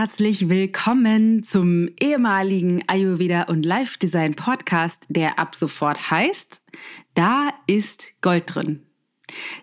[0.00, 6.62] Herzlich willkommen zum ehemaligen Ayurveda und Life Design Podcast, der ab sofort heißt,
[7.14, 8.86] da ist Gold drin.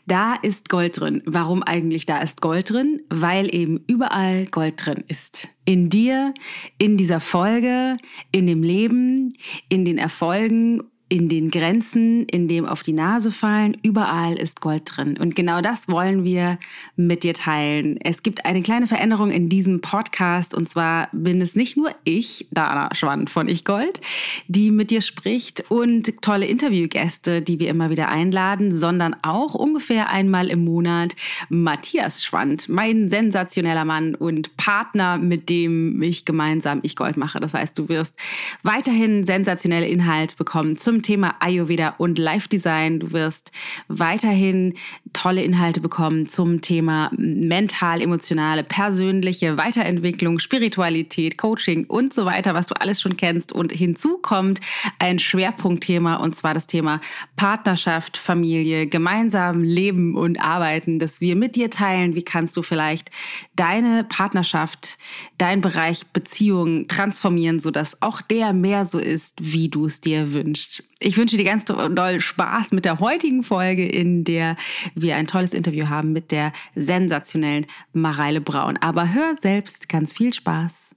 [0.07, 1.23] Da ist Gold drin.
[1.25, 2.99] Warum eigentlich da ist Gold drin?
[3.09, 5.47] Weil eben überall Gold drin ist.
[5.63, 6.33] In dir,
[6.79, 7.95] in dieser Folge,
[8.33, 9.33] in dem Leben,
[9.69, 10.83] in den Erfolgen
[11.15, 15.15] in den Grenzen, in dem auf die Nase fallen, überall ist Gold drin.
[15.17, 16.59] Und genau das wollen wir
[16.97, 17.97] mit dir teilen.
[18.01, 22.47] Es gibt eine kleine Veränderung in diesem Podcast und zwar bin es nicht nur ich,
[22.51, 24.01] Dana Schwand von Ich Gold,
[24.49, 30.09] die mit dir spricht und tolle Interviewgäste, die wir immer wieder einladen, sondern auch ungefähr
[30.09, 31.15] einmal im Monat
[31.47, 37.39] Matthias Schwand, mein sensationeller Mann und Partner, mit dem ich gemeinsam Ich Gold mache.
[37.39, 38.15] Das heißt, du wirst
[38.63, 42.99] weiterhin sensationelle Inhalte bekommen zum Thema Ayurveda und Life Design.
[42.99, 43.51] Du wirst
[43.87, 44.73] weiterhin
[45.13, 52.67] tolle Inhalte bekommen zum Thema mental, emotionale, persönliche Weiterentwicklung, Spiritualität, Coaching und so weiter, was
[52.67, 53.53] du alles schon kennst.
[53.53, 54.61] Und hinzu kommt
[54.97, 56.99] ein Schwerpunktthema und zwar das Thema
[57.35, 62.15] Partnerschaft, Familie, gemeinsam leben und arbeiten, das wir mit dir teilen.
[62.15, 63.11] Wie kannst du vielleicht
[63.55, 64.97] deine Partnerschaft,
[65.37, 70.83] dein Bereich Beziehung transformieren, sodass auch der mehr so ist, wie du es dir wünschst.
[71.05, 74.57] Ich wünsche dir ganz doll Spaß mit der heutigen Folge, in der
[74.95, 78.77] wir ein tolles Interview haben mit der sensationellen Mareile Braun.
[78.77, 80.95] Aber hör selbst ganz viel Spaß.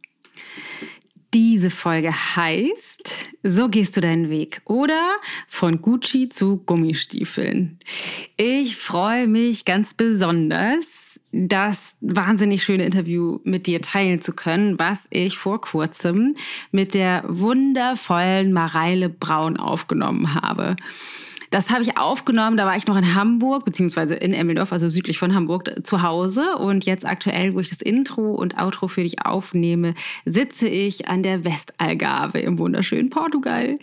[1.34, 7.79] Diese Folge heißt, so gehst du deinen Weg oder von Gucci zu Gummistiefeln.
[8.39, 15.06] Ich freue mich ganz besonders, das wahnsinnig schöne Interview mit dir teilen zu können, was
[15.11, 16.34] ich vor kurzem
[16.72, 20.77] mit der wundervollen Mareile Braun aufgenommen habe.
[21.50, 25.18] Das habe ich aufgenommen, da war ich noch in Hamburg, beziehungsweise in Emmeldorf, also südlich
[25.18, 26.56] von Hamburg, zu Hause.
[26.56, 29.94] Und jetzt aktuell, wo ich das Intro und Outro für dich aufnehme,
[30.27, 33.78] sitze ich an der Westalgarve im wunderschönen Portugal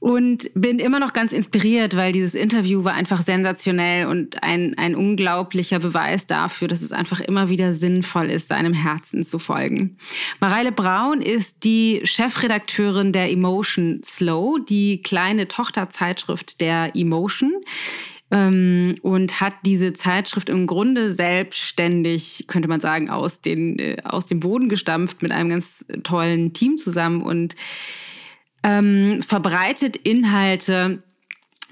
[0.00, 4.94] und bin immer noch ganz inspiriert, weil dieses Interview war einfach sensationell und ein, ein
[4.94, 9.98] unglaublicher Beweis dafür, dass es einfach immer wieder sinnvoll ist, seinem Herzen zu folgen.
[10.40, 17.52] Mareile Braun ist die Chefredakteurin der Emotion Slow, die kleine Tochterzeitschrift der Emotion
[18.30, 24.26] ähm, und hat diese Zeitschrift im Grunde selbstständig, könnte man sagen, aus, den, äh, aus
[24.26, 27.54] dem Boden gestampft mit einem ganz tollen Team zusammen und
[28.62, 31.02] ähm, verbreitet Inhalte,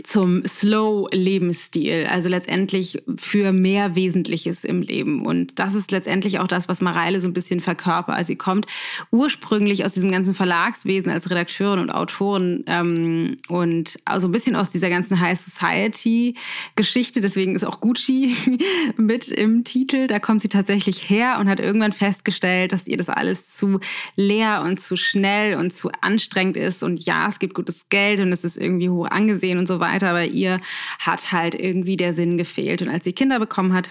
[0.04, 5.26] zum Slow-Lebensstil, also letztendlich für mehr Wesentliches im Leben.
[5.26, 8.16] Und das ist letztendlich auch das, was Mareile so ein bisschen verkörpert.
[8.16, 8.66] Also sie kommt
[9.10, 14.70] ursprünglich aus diesem ganzen Verlagswesen als Redakteurin und Autorin ähm, und also ein bisschen aus
[14.70, 17.20] dieser ganzen High Society-Geschichte.
[17.20, 18.36] Deswegen ist auch Gucci
[18.96, 20.06] mit im Titel.
[20.06, 23.80] Da kommt sie tatsächlich her und hat irgendwann festgestellt, dass ihr das alles zu
[24.16, 26.82] leer und zu schnell und zu anstrengend ist.
[26.82, 29.87] Und ja, es gibt gutes Geld und es ist irgendwie hoch angesehen und so weiter
[29.88, 30.60] weiter, aber ihr
[30.98, 32.82] hat halt irgendwie der Sinn gefehlt.
[32.82, 33.90] Und als sie Kinder bekommen hat,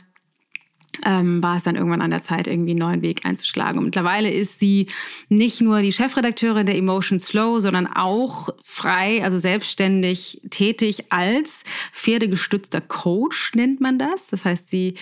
[1.06, 3.80] ähm, war es dann irgendwann an der Zeit, irgendwie einen neuen Weg einzuschlagen.
[3.80, 4.88] Und mittlerweile ist sie
[5.30, 12.81] nicht nur die Chefredakteurin der Emotion Slow, sondern auch frei, also selbstständig tätig als pferdegestützter
[12.81, 14.28] Coach, nennt man das.
[14.28, 14.96] Das heißt, sie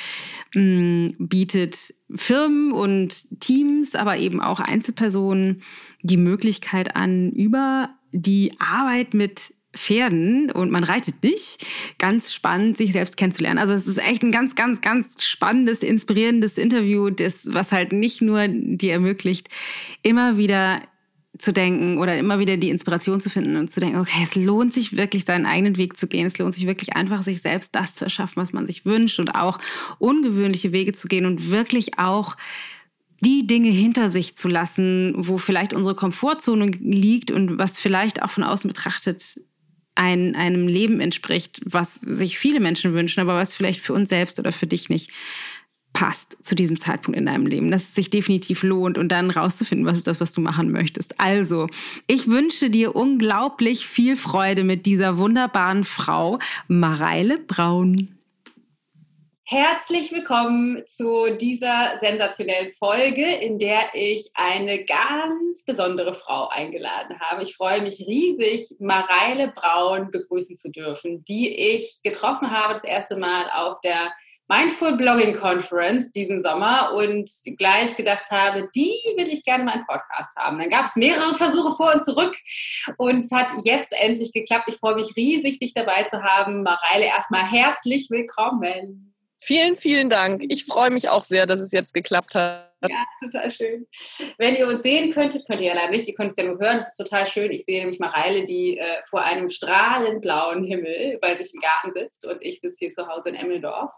[0.54, 5.64] mh, mm, bietet Firmen und Teams, aber eben auch Einzelpersonen
[6.02, 11.66] die Möglichkeit an, über die Arbeit mit Pferden und man reitet nicht.
[11.98, 13.60] Ganz spannend, sich selbst kennenzulernen.
[13.60, 18.22] Also es ist echt ein ganz, ganz, ganz spannendes, inspirierendes Interview, das, was halt nicht
[18.22, 19.50] nur dir ermöglicht,
[20.02, 20.82] immer wieder
[21.38, 24.74] zu denken oder immer wieder die Inspiration zu finden und zu denken, okay, es lohnt
[24.74, 26.28] sich wirklich, seinen eigenen Weg zu gehen.
[26.28, 29.36] Es lohnt sich wirklich einfach, sich selbst das zu erschaffen, was man sich wünscht und
[29.36, 29.60] auch
[30.00, 32.38] ungewöhnliche Wege zu gehen und wirklich auch
[33.22, 38.30] die Dinge hinter sich zu lassen, wo vielleicht unsere Komfortzone liegt und was vielleicht auch
[38.30, 39.40] von außen betrachtet
[39.96, 44.40] ein, einem Leben entspricht, was sich viele Menschen wünschen, aber was vielleicht für uns selbst
[44.40, 45.12] oder für dich nicht
[45.96, 49.88] passt zu diesem Zeitpunkt in deinem Leben, dass es sich definitiv lohnt und dann rauszufinden,
[49.88, 51.20] was ist das, was du machen möchtest.
[51.22, 51.68] Also,
[52.06, 58.15] ich wünsche dir unglaublich viel Freude mit dieser wunderbaren Frau, Mareile Braun.
[59.48, 67.44] Herzlich willkommen zu dieser sensationellen Folge, in der ich eine ganz besondere Frau eingeladen habe.
[67.44, 73.18] Ich freue mich riesig, Mareile Braun begrüßen zu dürfen, die ich getroffen habe das erste
[73.18, 74.12] Mal auf der
[74.48, 79.86] Mindful Blogging Conference diesen Sommer und gleich gedacht habe, die will ich gerne mal im
[79.86, 80.58] Podcast haben.
[80.58, 82.36] Dann gab es mehrere Versuche vor und zurück
[82.98, 84.70] und es hat jetzt endlich geklappt.
[84.70, 86.64] Ich freue mich riesig, dich dabei zu haben.
[86.64, 89.15] Mareile, erstmal herzlich willkommen.
[89.40, 90.44] Vielen, vielen Dank.
[90.50, 92.75] Ich freue mich auch sehr, dass es jetzt geklappt hat.
[92.90, 93.88] Ja, total schön.
[94.38, 96.60] Wenn ihr uns sehen könntet, könnt ihr ja leider nicht, ihr könnt es ja nur
[96.60, 97.52] hören, es ist total schön.
[97.52, 101.94] Ich sehe nämlich Mareile, die äh, vor einem strahlend blauen Himmel bei sich im Garten
[101.94, 103.94] sitzt und ich sitze hier zu Hause in Emmeldorf.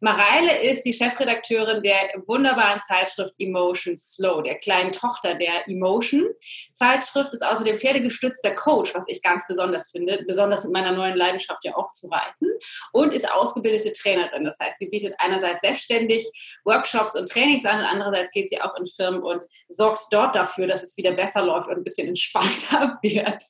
[0.00, 1.94] Mareile ist die Chefredakteurin der
[2.26, 6.28] wunderbaren Zeitschrift Emotion Slow, der kleinen Tochter der Emotion.
[6.72, 11.64] Zeitschrift ist außerdem pferdegestützter Coach, was ich ganz besonders finde, besonders mit meiner neuen Leidenschaft
[11.64, 12.46] ja auch zu reiten
[12.92, 14.42] und ist ausgebildete Trainerin.
[14.42, 16.28] Das heißt, sie bietet einerseits selbstständig
[16.64, 20.66] Workshops und Trainings an und andererseits geht sie auch in Firmen und sorgt dort dafür,
[20.66, 23.42] dass es wieder besser läuft und ein bisschen entspannter wird.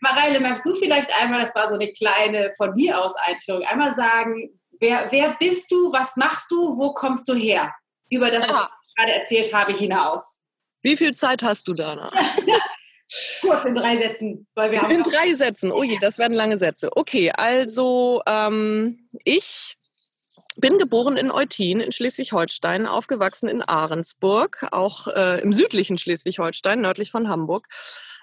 [0.00, 3.94] Mareile, magst du vielleicht einmal, das war so eine kleine von mir aus Einführung, einmal
[3.94, 4.50] sagen,
[4.80, 7.72] wer, wer bist du, was machst du, wo kommst du her?
[8.10, 10.44] Über das, was ich gerade erzählt habe, hinaus.
[10.82, 12.10] Wie viel Zeit hast du danach?
[13.40, 14.46] Kurz in drei Sätzen.
[14.54, 15.72] Weil wir haben in drei Sätzen.
[15.72, 16.90] Oh je, das werden lange Sätze.
[16.94, 19.76] Okay, also ähm, ich
[20.56, 27.10] bin geboren in Eutin in Schleswig-Holstein, aufgewachsen in Ahrensburg, auch äh, im südlichen Schleswig-Holstein, nördlich
[27.10, 27.68] von Hamburg.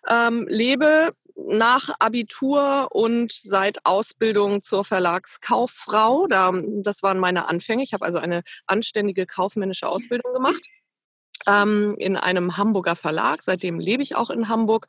[0.09, 6.27] Ähm, lebe nach Abitur und seit Ausbildung zur Verlagskauffrau.
[6.27, 6.51] Da,
[6.81, 7.83] das waren meine Anfänge.
[7.83, 10.67] Ich habe also eine anständige kaufmännische Ausbildung gemacht
[11.45, 13.43] ähm, in einem Hamburger Verlag.
[13.43, 14.87] Seitdem lebe ich auch in Hamburg.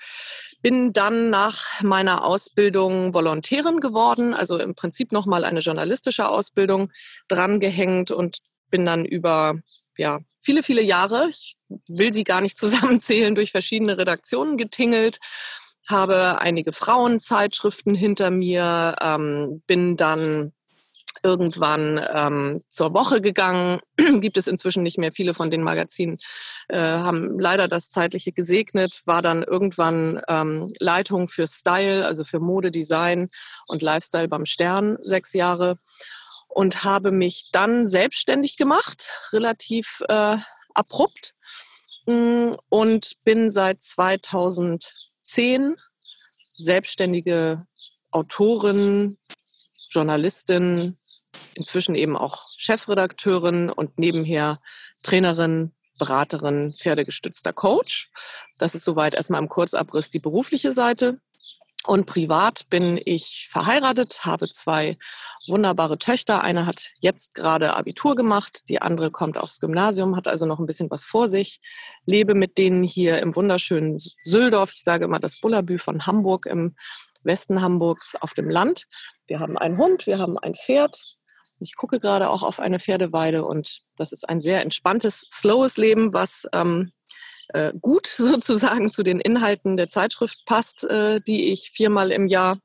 [0.62, 6.90] Bin dann nach meiner Ausbildung Volontärin geworden, also im Prinzip nochmal eine journalistische Ausbildung
[7.28, 8.38] drangehängt und
[8.70, 9.56] bin dann über
[9.96, 11.56] ja, viele, viele Jahre, ich
[11.88, 15.18] will sie gar nicht zusammenzählen, durch verschiedene Redaktionen getingelt
[15.88, 20.52] habe einige Frauenzeitschriften hinter mir, ähm, bin dann
[21.22, 23.80] irgendwann ähm, zur Woche gegangen.
[24.20, 25.12] Gibt es inzwischen nicht mehr.
[25.12, 26.18] Viele von den Magazinen
[26.68, 29.02] äh, haben leider das Zeitliche gesegnet.
[29.04, 33.30] War dann irgendwann ähm, Leitung für Style, also für Modedesign
[33.66, 35.78] und Lifestyle beim Stern, sechs Jahre.
[36.48, 40.38] Und habe mich dann selbstständig gemacht, relativ äh,
[40.74, 41.34] abrupt.
[42.06, 45.76] Mm, und bin seit 2010
[46.56, 47.66] selbstständige
[48.10, 49.18] Autorin,
[49.90, 50.98] Journalistin,
[51.58, 54.60] inzwischen eben auch Chefredakteurin und nebenher
[55.02, 58.10] Trainerin, Beraterin, pferdegestützter Coach.
[58.58, 61.20] Das ist soweit erstmal im Kurzabriss die berufliche Seite.
[61.86, 64.98] Und privat bin ich verheiratet, habe zwei
[65.48, 66.42] wunderbare Töchter.
[66.42, 70.66] Eine hat jetzt gerade Abitur gemacht, die andere kommt aufs Gymnasium, hat also noch ein
[70.66, 71.60] bisschen was vor sich.
[72.04, 74.72] Lebe mit denen hier im wunderschönen Söldorf.
[74.74, 76.76] Ich sage immer das Bullabü von Hamburg im
[77.22, 78.86] Westen Hamburgs auf dem Land.
[79.26, 81.17] Wir haben einen Hund, wir haben ein Pferd,
[81.60, 86.12] ich gucke gerade auch auf eine Pferdeweide und das ist ein sehr entspanntes, slowes Leben,
[86.12, 86.92] was ähm,
[87.48, 92.58] äh, gut sozusagen zu den Inhalten der Zeitschrift passt, äh, die ich viermal im Jahr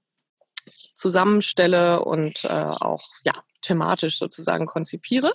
[0.96, 5.34] zusammenstelle und äh, auch ja, thematisch sozusagen konzipiere.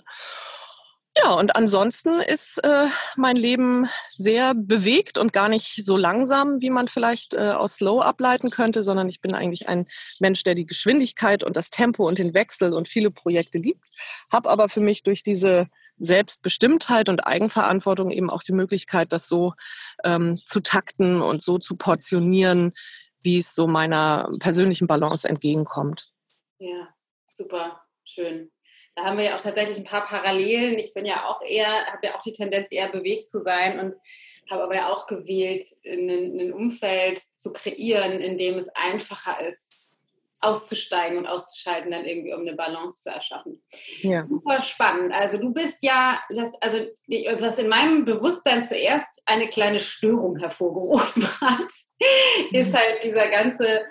[1.23, 6.69] Ja, und ansonsten ist äh, mein Leben sehr bewegt und gar nicht so langsam, wie
[6.69, 9.87] man vielleicht äh, aus Slow ableiten könnte, sondern ich bin eigentlich ein
[10.19, 13.85] Mensch, der die Geschwindigkeit und das Tempo und den Wechsel und viele Projekte liebt,
[14.31, 19.53] habe aber für mich durch diese Selbstbestimmtheit und Eigenverantwortung eben auch die Möglichkeit, das so
[20.03, 22.73] ähm, zu takten und so zu portionieren,
[23.21, 26.11] wie es so meiner persönlichen Balance entgegenkommt.
[26.59, 26.87] Ja,
[27.31, 28.51] super, schön.
[28.99, 30.77] Da haben wir ja auch tatsächlich ein paar Parallelen.
[30.77, 33.95] Ich bin ja auch eher, habe ja auch die Tendenz, eher bewegt zu sein und
[34.51, 39.87] habe aber ja auch gewählt, ein, Umfeld zu kreieren, in dem es einfacher ist,
[40.41, 43.63] auszusteigen und auszuschalten, dann irgendwie, um eine Balance zu erschaffen.
[44.01, 44.21] Ja.
[44.21, 45.13] Super spannend.
[45.13, 46.79] Also du bist ja, das, also,
[47.27, 51.71] also was in meinem Bewusstsein zuerst eine kleine Störung hervorgerufen hat,
[52.51, 52.77] ist mhm.
[52.77, 53.85] halt dieser ganze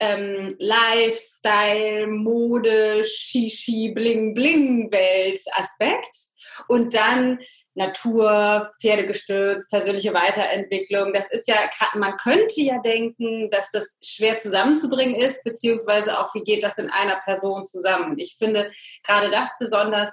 [0.00, 6.16] ähm, Lifestyle, Mode, Shishi, Bling, Bling Welt Aspekt.
[6.68, 7.40] Und dann
[7.74, 11.12] Natur, Pferdegestützt, persönliche Weiterentwicklung.
[11.12, 11.56] Das ist ja,
[11.94, 16.90] man könnte ja denken, dass das schwer zusammenzubringen ist, beziehungsweise auch, wie geht das in
[16.90, 18.18] einer Person zusammen?
[18.18, 18.70] Ich finde
[19.04, 20.12] gerade das besonders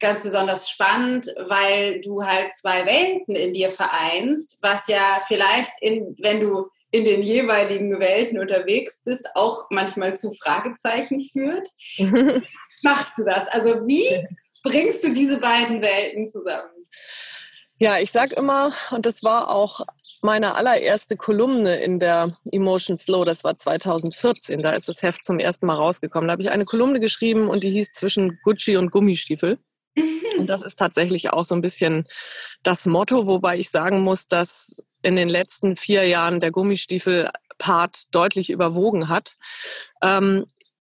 [0.00, 6.16] ganz besonders spannend, weil du halt zwei Welten in dir vereinst, was ja vielleicht, in,
[6.18, 11.68] wenn du in den jeweiligen Welten unterwegs bist, auch manchmal zu Fragezeichen führt.
[12.82, 13.48] machst du das?
[13.48, 14.26] Also wie
[14.62, 16.70] bringst du diese beiden Welten zusammen?
[17.78, 19.80] Ja, ich sag immer, und das war auch
[20.20, 25.38] meine allererste Kolumne in der Emotion Slow, das war 2014, da ist das Heft zum
[25.38, 26.28] ersten Mal rausgekommen.
[26.28, 29.58] Da habe ich eine Kolumne geschrieben und die hieß zwischen Gucci und Gummistiefel.
[30.38, 32.06] Und das ist tatsächlich auch so ein bisschen
[32.62, 38.50] das Motto, wobei ich sagen muss, dass in den letzten vier Jahren der Gummistiefel-Part deutlich
[38.50, 39.36] überwogen hat.
[40.02, 40.46] Ähm,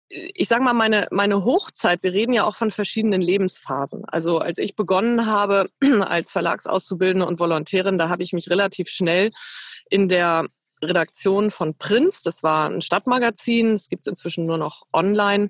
[0.09, 4.03] ich sage mal, meine, meine Hochzeit, wir reden ja auch von verschiedenen Lebensphasen.
[4.05, 5.69] Also als ich begonnen habe
[6.01, 9.31] als Verlagsauszubildende und Volontärin, da habe ich mich relativ schnell
[9.89, 10.47] in der
[10.83, 15.49] Redaktion von Prinz, das war ein Stadtmagazin, es gibt es inzwischen nur noch online,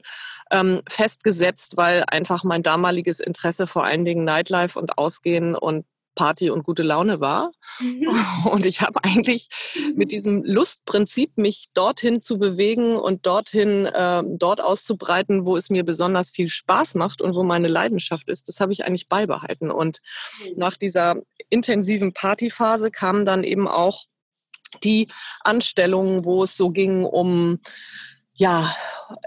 [0.52, 6.50] ähm, festgesetzt, weil einfach mein damaliges Interesse vor allen Dingen Nightlife und Ausgehen und Party
[6.50, 7.52] und gute Laune war.
[7.80, 8.08] Mhm.
[8.52, 9.48] Und ich habe eigentlich
[9.96, 10.10] mit mhm.
[10.10, 16.30] diesem Lustprinzip, mich dorthin zu bewegen und dorthin, äh, dort auszubreiten, wo es mir besonders
[16.30, 19.72] viel Spaß macht und wo meine Leidenschaft ist, das habe ich eigentlich beibehalten.
[19.72, 20.02] Und
[20.40, 20.54] mhm.
[20.58, 21.18] nach dieser
[21.50, 24.06] intensiven Partyphase kamen dann eben auch
[24.84, 25.08] die
[25.42, 27.60] Anstellungen, wo es so ging um
[28.36, 28.74] ja,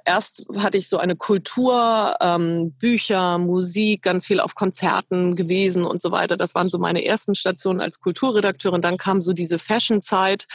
[0.04, 6.02] erst hatte ich so eine Kultur, ähm, Bücher, Musik, ganz viel auf Konzerten gewesen und
[6.02, 6.36] so weiter.
[6.36, 8.82] Das waren so meine ersten Stationen als Kulturredakteurin.
[8.82, 10.46] Dann kam so diese Fashion-Zeit,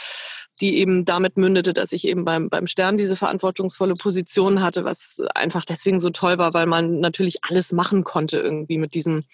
[0.60, 5.22] die eben damit mündete, dass ich eben beim, beim Stern diese verantwortungsvolle Position hatte, was
[5.34, 9.24] einfach deswegen so toll war, weil man natürlich alles machen konnte irgendwie mit diesem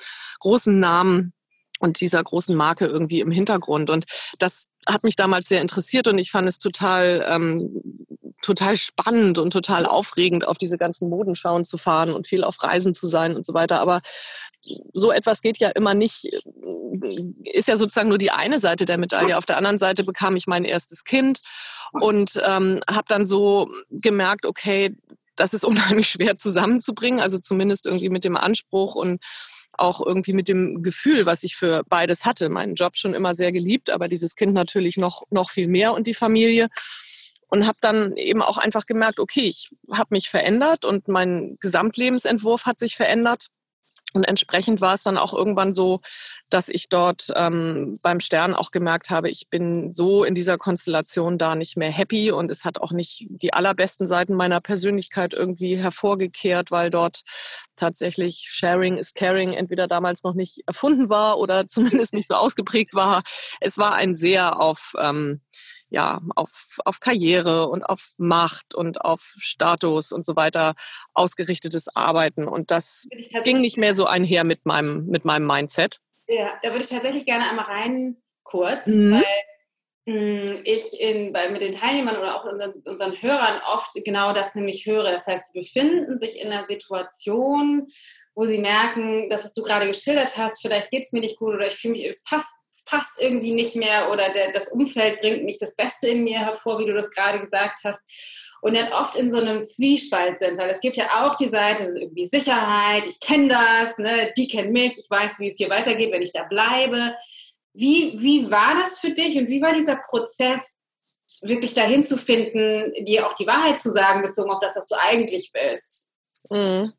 [0.40, 1.32] großen Namen
[1.80, 3.90] und dieser großen Marke irgendwie im Hintergrund.
[3.90, 4.06] Und
[4.38, 7.82] das hat mich damals sehr interessiert und ich fand es total, ähm,
[8.42, 12.94] total spannend und total aufregend, auf diese ganzen Modenschauen zu fahren und viel auf Reisen
[12.94, 13.80] zu sein und so weiter.
[13.80, 14.00] Aber
[14.92, 16.24] so etwas geht ja immer nicht,
[17.44, 19.38] ist ja sozusagen nur die eine Seite der Medaille.
[19.38, 21.40] Auf der anderen Seite bekam ich mein erstes Kind
[21.92, 24.96] und ähm, habe dann so gemerkt, okay,
[25.36, 29.20] das ist unheimlich schwer zusammenzubringen, also zumindest irgendwie mit dem Anspruch und
[29.78, 32.48] auch irgendwie mit dem Gefühl, was ich für beides hatte.
[32.48, 36.06] Meinen Job schon immer sehr geliebt, aber dieses Kind natürlich noch, noch viel mehr und
[36.06, 36.68] die Familie.
[37.48, 42.66] Und habe dann eben auch einfach gemerkt, okay, ich habe mich verändert und mein Gesamtlebensentwurf
[42.66, 43.48] hat sich verändert.
[44.12, 45.98] Und entsprechend war es dann auch irgendwann so,
[46.48, 51.38] dass ich dort ähm, beim Stern auch gemerkt habe, ich bin so in dieser Konstellation
[51.38, 55.76] da nicht mehr happy und es hat auch nicht die allerbesten Seiten meiner Persönlichkeit irgendwie
[55.76, 57.22] hervorgekehrt, weil dort
[57.74, 62.94] tatsächlich Sharing is Caring entweder damals noch nicht erfunden war oder zumindest nicht so ausgeprägt
[62.94, 63.22] war.
[63.60, 65.40] Es war ein sehr auf ähm,
[65.88, 70.74] ja, auf, auf Karriere und auf Macht und auf Status und so weiter
[71.14, 72.48] ausgerichtetes Arbeiten.
[72.48, 73.06] Und das
[73.44, 76.00] ging nicht mehr so einher mit meinem, mit meinem Mindset.
[76.28, 79.12] Ja, da würde ich tatsächlich gerne einmal rein kurz, mhm.
[79.12, 79.24] weil
[80.08, 84.54] hm, ich in, bei, mit den Teilnehmern oder auch unseren, unseren Hörern oft genau das
[84.54, 85.10] nämlich höre.
[85.10, 87.88] Das heißt, sie befinden sich in einer Situation,
[88.34, 91.54] wo sie merken, das, was du gerade geschildert hast, vielleicht geht es mir nicht gut
[91.54, 92.54] oder ich fühle mich, es passt
[92.86, 96.78] passt irgendwie nicht mehr oder der, das Umfeld bringt nicht das Beste in mir hervor,
[96.78, 98.00] wie du das gerade gesagt hast.
[98.62, 101.82] Und dann oft in so einem Zwiespalt sind, weil es gibt ja auch die Seite,
[101.82, 105.68] ist irgendwie Sicherheit, ich kenne das, ne, die kennen mich, ich weiß, wie es hier
[105.68, 107.14] weitergeht, wenn ich da bleibe.
[107.74, 110.76] Wie, wie war das für dich und wie war dieser Prozess,
[111.42, 114.96] wirklich dahin zu finden, dir auch die Wahrheit zu sagen, bezogen auf das, was du
[114.98, 116.05] eigentlich willst?
[116.50, 116.92] Mhm.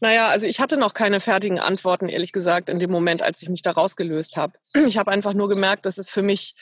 [0.00, 3.48] Naja, also ich hatte noch keine fertigen Antworten, ehrlich gesagt, in dem Moment, als ich
[3.48, 4.54] mich da rausgelöst habe.
[4.86, 6.54] Ich habe einfach nur gemerkt, dass es für mich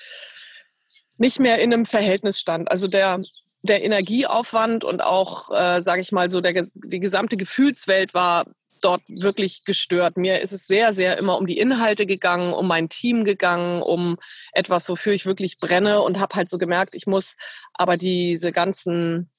[1.17, 2.71] nicht mehr in einem Verhältnis stand.
[2.71, 3.21] Also der,
[3.63, 8.45] der Energieaufwand und auch, äh, sage ich mal so, der, die gesamte Gefühlswelt war
[8.81, 10.17] dort wirklich gestört.
[10.17, 14.17] Mir ist es sehr, sehr immer um die Inhalte gegangen, um mein Team gegangen, um
[14.53, 17.35] etwas, wofür ich wirklich brenne und habe halt so gemerkt, ich muss
[17.75, 19.31] aber diese ganzen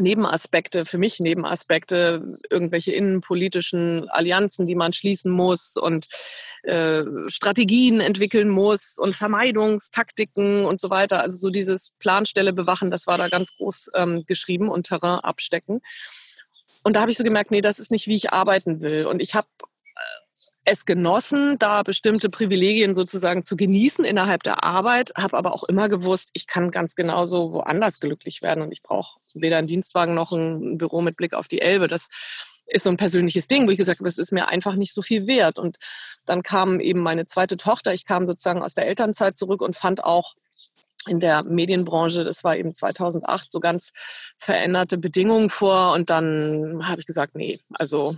[0.00, 6.08] Nebenaspekte, für mich Nebenaspekte, irgendwelche innenpolitischen Allianzen, die man schließen muss und
[6.62, 11.20] äh, Strategien entwickeln muss und Vermeidungstaktiken und so weiter.
[11.20, 15.80] Also so dieses Planstelle bewachen, das war da ganz groß ähm, geschrieben und Terrain abstecken.
[16.82, 19.06] Und da habe ich so gemerkt, nee, das ist nicht, wie ich arbeiten will.
[19.06, 19.48] Und ich habe
[20.66, 25.88] es genossen, da bestimmte Privilegien sozusagen zu genießen innerhalb der Arbeit, habe aber auch immer
[25.88, 30.32] gewusst, ich kann ganz genauso woanders glücklich werden und ich brauche weder einen Dienstwagen noch
[30.32, 31.86] ein Büro mit Blick auf die Elbe.
[31.86, 32.08] Das
[32.66, 35.02] ist so ein persönliches Ding, wo ich gesagt habe, es ist mir einfach nicht so
[35.02, 35.56] viel wert.
[35.56, 35.76] Und
[36.24, 37.94] dann kam eben meine zweite Tochter.
[37.94, 40.34] Ich kam sozusagen aus der Elternzeit zurück und fand auch
[41.06, 43.90] in der Medienbranche, das war eben 2008, so ganz
[44.38, 45.92] veränderte Bedingungen vor.
[45.92, 48.16] Und dann habe ich gesagt, nee, also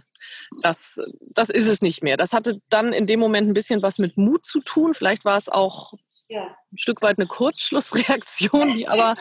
[0.62, 1.00] das,
[1.35, 2.16] das ist es nicht mehr.
[2.16, 4.95] Das hatte dann in dem Moment ein bisschen was mit Mut zu tun.
[4.95, 5.95] Vielleicht war es auch
[6.28, 6.57] ja.
[6.73, 9.16] ein Stück weit eine Kurzschlussreaktion, die aber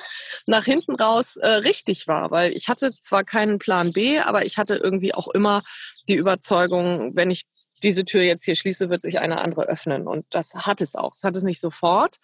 [0.45, 4.57] nach hinten raus äh, richtig war, weil ich hatte zwar keinen Plan B, aber ich
[4.57, 5.63] hatte irgendwie auch immer
[6.07, 7.45] die Überzeugung, wenn ich
[7.83, 10.07] diese Tür jetzt hier schließe, wird sich eine andere öffnen.
[10.07, 11.13] Und das hat es auch.
[11.13, 12.17] Es hat es nicht sofort.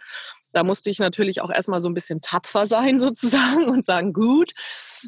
[0.53, 4.53] Da musste ich natürlich auch erstmal so ein bisschen tapfer sein sozusagen und sagen, gut,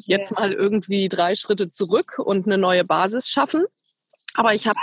[0.04, 0.40] jetzt ja.
[0.40, 3.64] mal irgendwie drei Schritte zurück und eine neue Basis schaffen.
[4.34, 4.78] Aber ich habe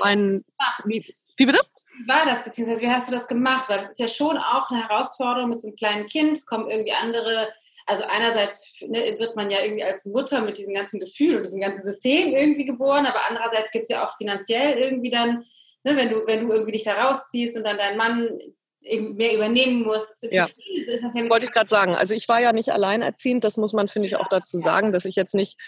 [0.00, 0.44] meinen...
[0.84, 1.04] Wie,
[1.36, 1.60] wie bitte?
[1.98, 3.68] Wie war das, beziehungsweise wie hast du das gemacht?
[3.68, 6.38] Weil das ist ja schon auch eine Herausforderung mit so einem kleinen Kind.
[6.38, 7.48] Es kommen irgendwie andere
[7.86, 11.60] also einerseits ne, wird man ja irgendwie als Mutter mit diesem ganzen Gefühl und diesem
[11.60, 15.44] ganzen System irgendwie geboren, aber andererseits gibt es ja auch finanziell irgendwie dann,
[15.84, 18.38] ne, wenn, du, wenn du irgendwie dich da rausziehst und dann dein Mann
[18.84, 20.18] mehr übernehmen muss.
[20.30, 20.44] Ja.
[20.44, 21.94] Ist das ja Wollte ich gerade sagen.
[21.94, 25.04] Also ich war ja nicht alleinerziehend, das muss man, finde ich, auch dazu sagen, dass
[25.04, 25.58] ich jetzt nicht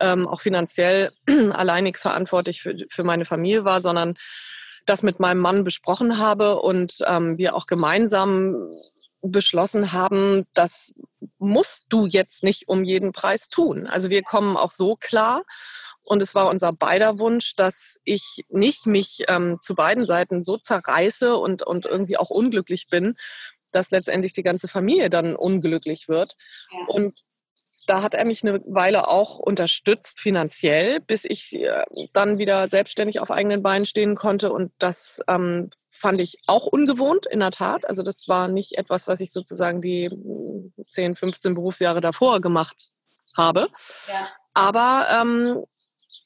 [0.00, 1.10] ähm, auch finanziell
[1.52, 4.16] alleinig verantwortlich für, für meine Familie war, sondern
[4.86, 8.56] das mit meinem Mann besprochen habe und ähm, wir auch gemeinsam
[9.22, 10.94] beschlossen haben, das
[11.38, 13.86] musst du jetzt nicht um jeden Preis tun.
[13.86, 15.44] Also wir kommen auch so klar.
[16.02, 20.56] Und es war unser beider Wunsch, dass ich nicht mich ähm, zu beiden Seiten so
[20.56, 23.14] zerreiße und, und irgendwie auch unglücklich bin,
[23.72, 26.34] dass letztendlich die ganze Familie dann unglücklich wird.
[26.70, 26.86] Ja.
[26.86, 27.14] Und
[27.88, 33.20] da hat er mich eine Weile auch unterstützt finanziell, bis ich äh, dann wieder selbstständig
[33.20, 34.52] auf eigenen Beinen stehen konnte.
[34.52, 37.88] Und das ähm, fand ich auch ungewohnt, in der Tat.
[37.88, 40.10] Also das war nicht etwas, was ich sozusagen die
[40.84, 42.90] 10, hm, 15 Berufsjahre davor gemacht
[43.36, 43.68] habe.
[44.08, 44.28] Ja.
[44.52, 45.64] Aber ähm,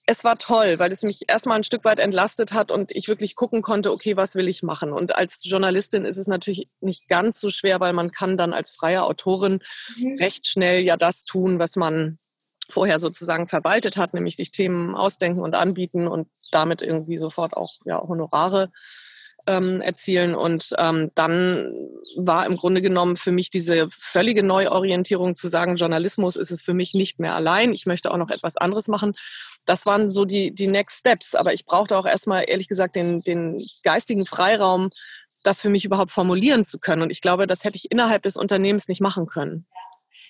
[0.06, 3.36] es war toll, weil es mich erstmal ein Stück weit entlastet hat und ich wirklich
[3.36, 4.92] gucken konnte, okay, was will ich machen?
[4.92, 8.72] Und als Journalistin ist es natürlich nicht ganz so schwer, weil man kann dann als
[8.72, 9.60] freie Autorin
[9.96, 10.16] mhm.
[10.18, 12.18] recht schnell ja das tun, was man
[12.68, 17.74] vorher sozusagen verwaltet hat, nämlich sich Themen ausdenken und anbieten und damit irgendwie sofort auch
[17.84, 18.70] ja, Honorare
[19.46, 20.34] ähm, erzielen.
[20.34, 21.72] Und ähm, dann
[22.16, 26.74] war im Grunde genommen für mich diese völlige Neuorientierung zu sagen, Journalismus ist es für
[26.74, 27.72] mich nicht mehr allein.
[27.72, 29.14] Ich möchte auch noch etwas anderes machen.
[29.64, 31.34] Das waren so die, die Next Steps.
[31.34, 34.90] Aber ich brauchte auch erstmal, ehrlich gesagt, den, den geistigen Freiraum,
[35.42, 37.02] das für mich überhaupt formulieren zu können.
[37.02, 39.66] Und ich glaube, das hätte ich innerhalb des Unternehmens nicht machen können.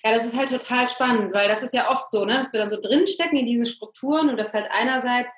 [0.03, 2.59] Ja, das ist halt total spannend, weil das ist ja oft so, ne, dass wir
[2.59, 5.31] dann so drinstecken in diesen Strukturen und das halt einerseits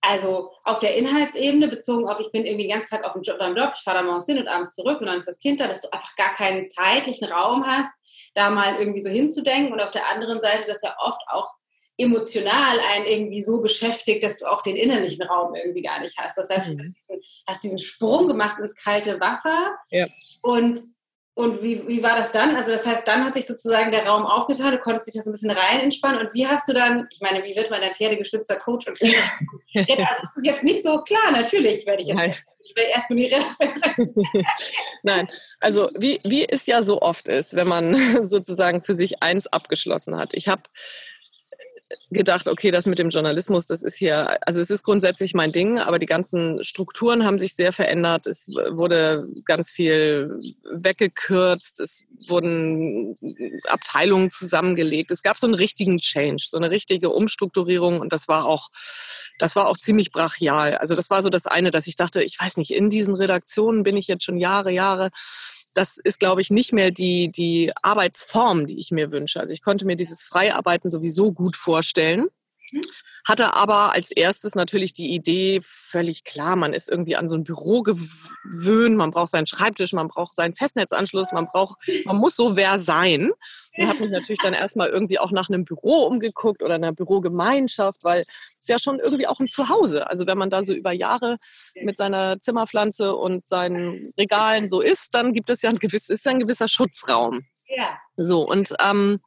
[0.00, 3.38] also auf der Inhaltsebene bezogen auf, ich bin irgendwie den ganzen Tag auf dem Job,
[3.38, 5.60] beim Job, ich fahre da morgens hin und abends zurück und dann ist das Kind
[5.60, 7.92] da, dass du einfach gar keinen zeitlichen Raum hast,
[8.34, 9.72] da mal irgendwie so hinzudenken.
[9.72, 11.52] Und auf der anderen Seite, dass ja oft auch
[11.96, 16.38] emotional einen irgendwie so beschäftigt, dass du auch den innerlichen Raum irgendwie gar nicht hast.
[16.38, 16.94] Das heißt, du mhm.
[17.46, 20.06] hast diesen, Sprung gemacht ins kalte Wasser ja.
[20.42, 20.78] und
[21.38, 22.56] und wie, wie war das dann?
[22.56, 25.30] Also das heißt, dann hat sich sozusagen der Raum aufgetan, du konntest dich das ein
[25.30, 26.20] bisschen rein entspannen.
[26.20, 29.22] Und wie hast du dann, ich meine, wie wird man ein pferdegestützter Coach und Trainer?
[29.76, 32.34] also es ist jetzt nicht so klar, natürlich werde ich jetzt Nein.
[35.04, 35.28] Nein,
[35.60, 40.16] also wie, wie es ja so oft ist, wenn man sozusagen für sich eins abgeschlossen
[40.16, 40.34] hat.
[40.34, 40.62] Ich habe
[42.10, 45.78] gedacht, okay, das mit dem Journalismus, das ist hier, also es ist grundsätzlich mein Ding,
[45.78, 48.26] aber die ganzen Strukturen haben sich sehr verändert.
[48.26, 53.16] Es wurde ganz viel weggekürzt, es wurden
[53.68, 55.10] Abteilungen zusammengelegt.
[55.10, 58.68] Es gab so einen richtigen Change, so eine richtige Umstrukturierung und das war auch,
[59.38, 60.76] das war auch ziemlich brachial.
[60.76, 63.82] Also das war so das eine, dass ich dachte, ich weiß nicht, in diesen Redaktionen
[63.82, 65.10] bin ich jetzt schon Jahre, Jahre
[65.74, 69.40] das ist, glaube ich, nicht mehr die, die Arbeitsform, die ich mir wünsche.
[69.40, 72.26] Also ich konnte mir dieses Freiarbeiten sowieso gut vorstellen.
[72.72, 72.80] Mhm
[73.28, 77.44] hatte aber als erstes natürlich die Idee, völlig klar, man ist irgendwie an so ein
[77.44, 82.56] Büro gewöhnt, man braucht seinen Schreibtisch, man braucht seinen Festnetzanschluss, man braucht, man muss so
[82.56, 83.30] wer sein.
[83.76, 88.02] Und habe mich natürlich dann erstmal irgendwie auch nach einem Büro umgeguckt oder einer Bürogemeinschaft,
[88.02, 88.24] weil
[88.58, 90.08] es ja schon irgendwie auch ein Zuhause.
[90.08, 91.36] Also wenn man da so über Jahre
[91.82, 96.24] mit seiner Zimmerpflanze und seinen Regalen so ist, dann gibt es ja ein gewiss, ist
[96.24, 97.44] ja ein gewisser Schutzraum.
[97.68, 97.98] Ja.
[98.16, 99.20] So, und ähm,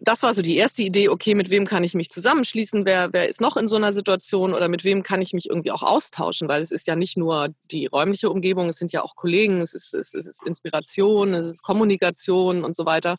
[0.00, 3.28] das war so die erste Idee, okay, mit wem kann ich mich zusammenschließen, wer, wer
[3.28, 6.48] ist noch in so einer Situation oder mit wem kann ich mich irgendwie auch austauschen,
[6.48, 9.74] weil es ist ja nicht nur die räumliche Umgebung, es sind ja auch Kollegen, es
[9.74, 13.16] ist, es ist Inspiration, es ist Kommunikation und so weiter.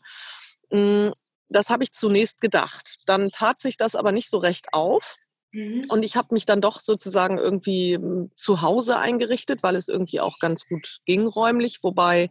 [0.70, 1.10] Mm,
[1.48, 2.98] das habe ich zunächst gedacht.
[3.06, 5.16] Dann tat sich das aber nicht so recht auf.
[5.52, 5.86] Mhm.
[5.88, 10.20] Und ich habe mich dann doch sozusagen irgendwie hm, zu Hause eingerichtet, weil es irgendwie
[10.20, 11.78] auch ganz gut ging räumlich.
[11.82, 12.28] Wobei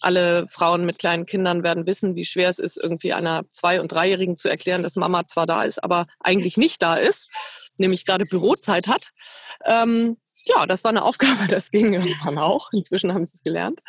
[0.00, 3.92] alle Frauen mit kleinen Kindern werden wissen, wie schwer es ist, irgendwie einer Zwei- und
[3.92, 7.28] Dreijährigen zu erklären, dass Mama zwar da ist, aber eigentlich nicht da ist,
[7.78, 9.10] nämlich gerade Bürozeit hat.
[9.64, 12.72] Ähm, ja, das war eine Aufgabe, das ging irgendwann auch.
[12.72, 13.80] Inzwischen haben sie es gelernt.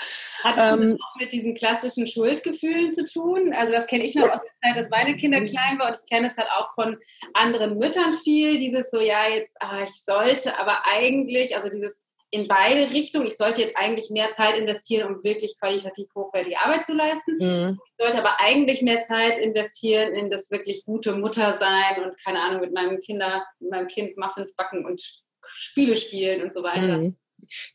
[0.44, 3.54] Hat es ähm, auch mit diesen klassischen Schuldgefühlen zu tun?
[3.54, 5.46] Also das kenne ich noch aus der Zeit, dass meine Kinder mhm.
[5.46, 6.98] klein waren und ich kenne es halt auch von
[7.34, 12.02] anderen Müttern viel, dieses so, ja, jetzt, ah, ich sollte, aber eigentlich, also dieses
[12.36, 13.28] in beide Richtungen.
[13.28, 17.38] Ich sollte jetzt eigentlich mehr Zeit investieren, um wirklich qualitativ hochwertige Arbeit zu leisten.
[17.40, 17.80] Mhm.
[17.86, 22.60] Ich sollte aber eigentlich mehr Zeit investieren in das wirklich gute Muttersein und keine Ahnung,
[22.60, 25.02] mit meinem Kinder, mit meinem Kind Muffins backen und
[25.46, 26.98] Spiele spielen und so weiter.
[26.98, 27.18] Mhm.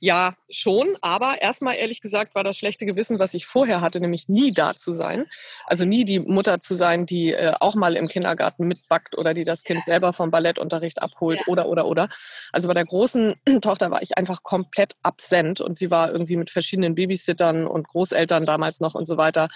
[0.00, 4.28] Ja, schon, aber erstmal ehrlich gesagt war das schlechte Gewissen, was ich vorher hatte, nämlich
[4.28, 5.26] nie da zu sein.
[5.66, 9.44] Also nie die Mutter zu sein, die äh, auch mal im Kindergarten mitbackt oder die
[9.44, 11.46] das Kind selber vom Ballettunterricht abholt ja.
[11.46, 12.08] oder oder oder.
[12.52, 16.50] Also bei der großen Tochter war ich einfach komplett absent und sie war irgendwie mit
[16.50, 19.48] verschiedenen Babysittern und Großeltern damals noch und so weiter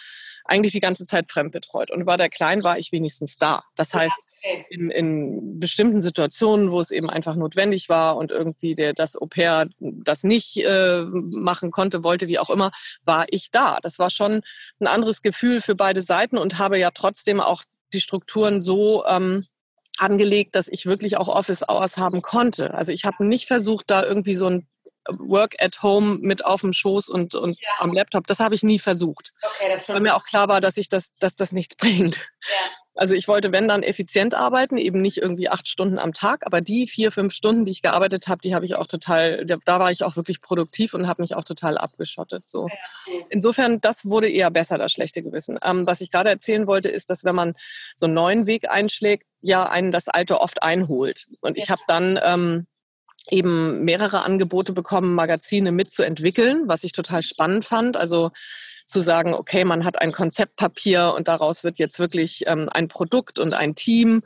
[0.44, 1.90] eigentlich die ganze Zeit fremdbetreut.
[1.90, 3.64] Und bei der Kleinen war ich wenigstens da.
[3.76, 4.16] Das heißt,
[4.68, 9.26] in, in bestimmten Situationen, wo es eben einfach notwendig war und irgendwie der, das Au
[9.26, 9.68] pair
[10.04, 12.70] das nicht äh, machen konnte, wollte, wie auch immer,
[13.04, 13.78] war ich da.
[13.82, 14.42] Das war schon
[14.80, 19.46] ein anderes Gefühl für beide Seiten und habe ja trotzdem auch die Strukturen so ähm,
[19.98, 22.74] angelegt, dass ich wirklich auch Office Hours haben konnte.
[22.74, 24.66] Also ich habe nicht versucht, da irgendwie so ein
[25.08, 27.68] Work at Home mit auf dem Schoß und, und ja.
[27.78, 28.26] am Laptop.
[28.26, 29.32] Das habe ich nie versucht.
[29.42, 32.16] Okay, weil mir auch klar war, dass ich das, dass das nichts bringt.
[32.16, 32.70] Ja.
[32.96, 36.60] Also ich wollte, wenn dann effizient arbeiten, eben nicht irgendwie acht Stunden am Tag, aber
[36.60, 39.90] die vier, fünf Stunden, die ich gearbeitet habe, die habe ich auch total, da war
[39.90, 42.48] ich auch wirklich produktiv und habe mich auch total abgeschottet.
[42.48, 42.68] So.
[43.30, 45.58] Insofern, das wurde eher besser, das schlechte Gewissen.
[45.64, 47.54] Ähm, was ich gerade erzählen wollte, ist, dass wenn man
[47.96, 51.26] so einen neuen Weg einschlägt, ja einen das Alte oft einholt.
[51.40, 52.66] Und ich habe dann ähm,
[53.30, 57.96] eben mehrere Angebote bekommen, Magazine mitzuentwickeln, was ich total spannend fand.
[57.96, 58.30] Also
[58.86, 63.38] zu sagen, okay, man hat ein Konzeptpapier und daraus wird jetzt wirklich ähm, ein Produkt
[63.38, 64.22] und ein Team.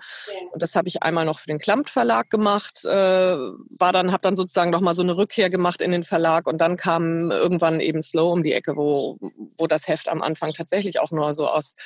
[0.50, 4.22] Und das habe ich einmal noch für den Klammt Verlag gemacht, äh, war dann, habe
[4.22, 7.80] dann sozusagen noch mal so eine Rückkehr gemacht in den Verlag und dann kam irgendwann
[7.80, 9.18] eben Slow um die Ecke, wo,
[9.56, 11.76] wo das Heft am Anfang tatsächlich auch nur so aus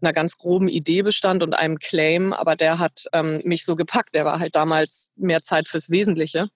[0.00, 4.14] einer ganz groben Idee bestand und einem Claim, aber der hat ähm, mich so gepackt.
[4.14, 6.48] Der war halt damals mehr Zeit fürs Wesentliche.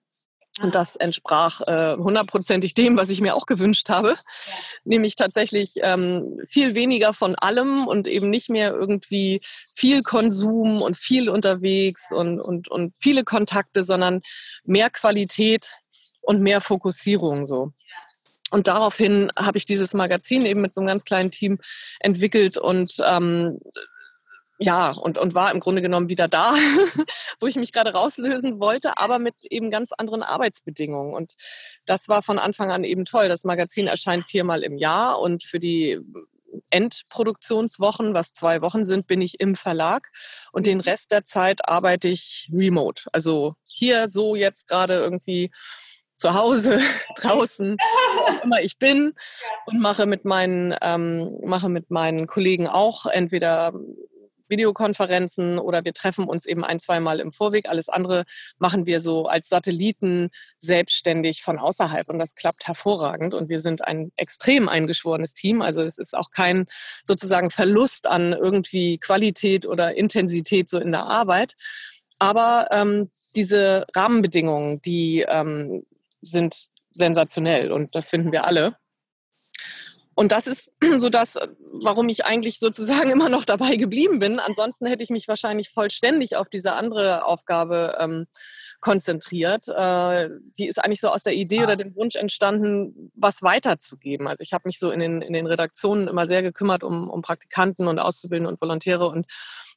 [0.60, 4.10] Und das entsprach äh, hundertprozentig dem, was ich mir auch gewünscht habe.
[4.10, 4.16] Ja.
[4.84, 9.40] Nämlich tatsächlich ähm, viel weniger von allem und eben nicht mehr irgendwie
[9.74, 14.20] viel Konsum und viel unterwegs und, und, und viele Kontakte, sondern
[14.64, 15.70] mehr Qualität
[16.20, 17.72] und mehr Fokussierung so.
[18.50, 21.58] Und daraufhin habe ich dieses Magazin eben mit so einem ganz kleinen Team
[22.00, 23.58] entwickelt und ähm,
[24.62, 26.52] ja, und, und war im Grunde genommen wieder da,
[27.40, 31.14] wo ich mich gerade rauslösen wollte, aber mit eben ganz anderen Arbeitsbedingungen.
[31.14, 31.32] Und
[31.86, 33.28] das war von Anfang an eben toll.
[33.28, 35.98] Das Magazin erscheint viermal im Jahr und für die
[36.68, 40.08] Endproduktionswochen, was zwei Wochen sind, bin ich im Verlag
[40.52, 43.04] und den Rest der Zeit arbeite ich remote.
[43.12, 45.50] Also hier so jetzt gerade irgendwie
[46.20, 46.80] zu Hause,
[47.16, 49.14] draußen, wo immer ich bin
[49.64, 53.72] und mache mit meinen, ähm, mache mit meinen Kollegen auch entweder
[54.48, 57.68] Videokonferenzen oder wir treffen uns eben ein, zweimal im Vorweg.
[57.68, 58.24] Alles andere
[58.58, 63.86] machen wir so als Satelliten selbstständig von außerhalb und das klappt hervorragend und wir sind
[63.86, 65.62] ein extrem eingeschworenes Team.
[65.62, 66.66] Also es ist auch kein
[67.04, 71.54] sozusagen Verlust an irgendwie Qualität oder Intensität so in der Arbeit.
[72.18, 75.84] Aber ähm, diese Rahmenbedingungen, die ähm,
[76.20, 78.76] sind sensationell und das finden wir alle.
[80.14, 81.38] Und das ist so das,
[81.72, 84.38] warum ich eigentlich sozusagen immer noch dabei geblieben bin.
[84.38, 88.26] Ansonsten hätte ich mich wahrscheinlich vollständig auf diese andere Aufgabe ähm,
[88.80, 89.68] konzentriert.
[89.68, 94.26] Äh, die ist eigentlich so aus der Idee oder dem Wunsch entstanden, was weiterzugeben.
[94.26, 97.22] Also ich habe mich so in den, in den Redaktionen immer sehr gekümmert um, um
[97.22, 99.26] Praktikanten und Auszubildende und Volontäre und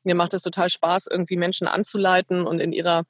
[0.03, 3.03] mir macht es total Spaß, irgendwie Menschen anzuleiten und in ihrer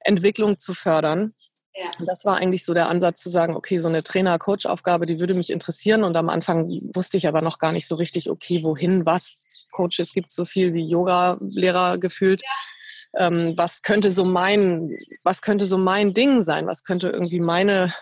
[0.00, 1.34] Entwicklung zu fördern.
[1.78, 1.90] Ja.
[2.04, 5.50] Das war eigentlich so der Ansatz zu sagen, okay, so eine Trainer-Coach-Aufgabe, die würde mich
[5.50, 6.02] interessieren.
[6.02, 9.66] Und am Anfang wusste ich aber noch gar nicht so richtig, okay, wohin, was.
[9.70, 12.42] Coaches gibt so viel wie Yoga-Lehrer gefühlt.
[12.42, 13.26] Ja.
[13.26, 16.66] Ähm, was könnte so mein, was könnte so mein Ding sein?
[16.66, 17.92] Was könnte irgendwie meine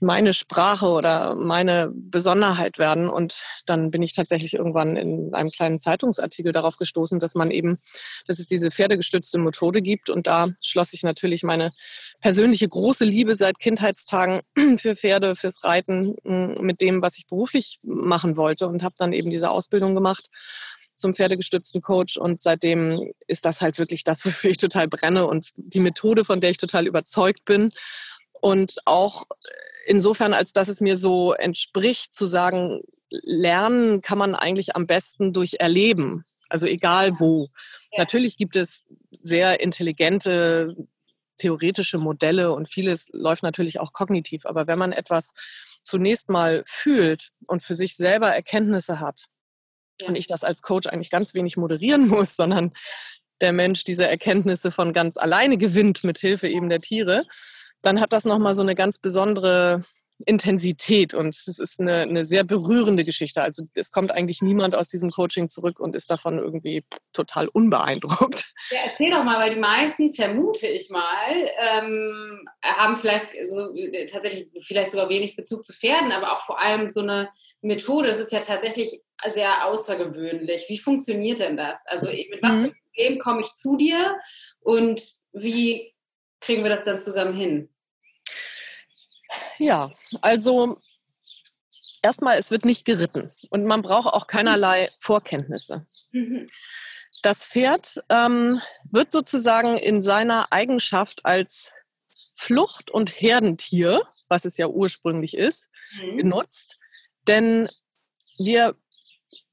[0.00, 3.08] meine Sprache oder meine Besonderheit werden.
[3.08, 7.78] Und dann bin ich tatsächlich irgendwann in einem kleinen Zeitungsartikel darauf gestoßen, dass man eben,
[8.26, 10.10] dass es diese pferdegestützte Methode gibt.
[10.10, 11.72] Und da schloss ich natürlich meine
[12.20, 14.40] persönliche große Liebe seit Kindheitstagen
[14.78, 19.30] für Pferde, fürs Reiten mit dem, was ich beruflich machen wollte und habe dann eben
[19.30, 20.28] diese Ausbildung gemacht
[20.98, 25.50] zum pferdegestützten Coach und seitdem ist das halt wirklich das, wofür ich total brenne und
[25.56, 27.72] die Methode, von der ich total überzeugt bin
[28.40, 29.24] und auch
[29.86, 35.32] insofern, als dass es mir so entspricht, zu sagen, lernen kann man eigentlich am besten
[35.32, 36.24] durch Erleben.
[36.48, 37.48] Also egal wo.
[37.92, 38.00] Ja.
[38.00, 38.84] Natürlich gibt es
[39.20, 40.76] sehr intelligente
[41.38, 44.44] theoretische Modelle und vieles läuft natürlich auch kognitiv.
[44.44, 45.32] Aber wenn man etwas
[45.82, 49.24] zunächst mal fühlt und für sich selber Erkenntnisse hat,
[50.00, 50.08] ja.
[50.08, 52.72] und ich das als Coach eigentlich ganz wenig moderieren muss, sondern
[53.40, 57.24] der Mensch diese Erkenntnisse von ganz alleine gewinnt mit Hilfe eben der Tiere,
[57.82, 59.84] dann hat das nochmal so eine ganz besondere
[60.26, 63.42] Intensität und es ist eine, eine sehr berührende Geschichte.
[63.42, 68.52] Also es kommt eigentlich niemand aus diesem Coaching zurück und ist davon irgendwie total unbeeindruckt.
[68.70, 73.72] Ja, erzähl doch mal, weil die meisten, vermute ich mal, ähm, haben vielleicht so,
[74.10, 77.28] tatsächlich vielleicht sogar wenig Bezug zu Pferden, aber auch vor allem so eine
[77.60, 80.66] Methode, das ist ja tatsächlich sehr außergewöhnlich.
[80.68, 81.84] Wie funktioniert denn das?
[81.86, 82.74] Also mit was für einem mhm.
[82.84, 84.16] Problem komme ich zu dir
[84.60, 85.94] und wie
[86.40, 87.68] kriegen wir das dann zusammen hin?
[89.58, 90.78] Ja, also
[92.02, 95.86] erstmal, es wird nicht geritten und man braucht auch keinerlei Vorkenntnisse.
[96.12, 96.48] Mhm.
[97.22, 101.72] Das Pferd ähm, wird sozusagen in seiner Eigenschaft als
[102.34, 105.68] Flucht- und Herdentier, was es ja ursprünglich ist,
[106.00, 106.16] mhm.
[106.18, 106.78] genutzt.
[107.26, 107.68] Denn
[108.38, 108.76] wir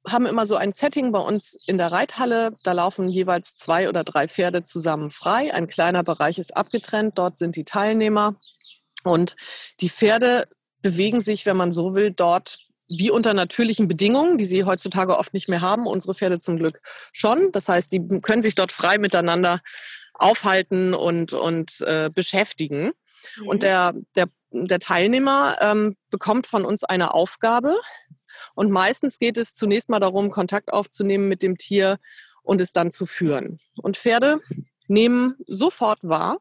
[0.07, 2.53] haben immer so ein Setting bei uns in der Reithalle.
[2.63, 5.53] Da laufen jeweils zwei oder drei Pferde zusammen frei.
[5.53, 7.17] Ein kleiner Bereich ist abgetrennt.
[7.17, 8.35] Dort sind die Teilnehmer.
[9.03, 9.35] Und
[9.81, 10.47] die Pferde
[10.81, 15.33] bewegen sich, wenn man so will, dort wie unter natürlichen Bedingungen, die sie heutzutage oft
[15.33, 15.87] nicht mehr haben.
[15.87, 16.79] Unsere Pferde zum Glück
[17.11, 17.51] schon.
[17.51, 19.61] Das heißt, die können sich dort frei miteinander
[20.13, 22.91] aufhalten und, und äh, beschäftigen.
[23.37, 23.47] Mhm.
[23.47, 27.77] Und der, der, der Teilnehmer ähm, bekommt von uns eine Aufgabe.
[28.55, 31.99] Und meistens geht es zunächst mal darum, Kontakt aufzunehmen mit dem Tier
[32.43, 33.59] und es dann zu führen.
[33.81, 34.39] Und Pferde
[34.87, 36.39] nehmen sofort wahr,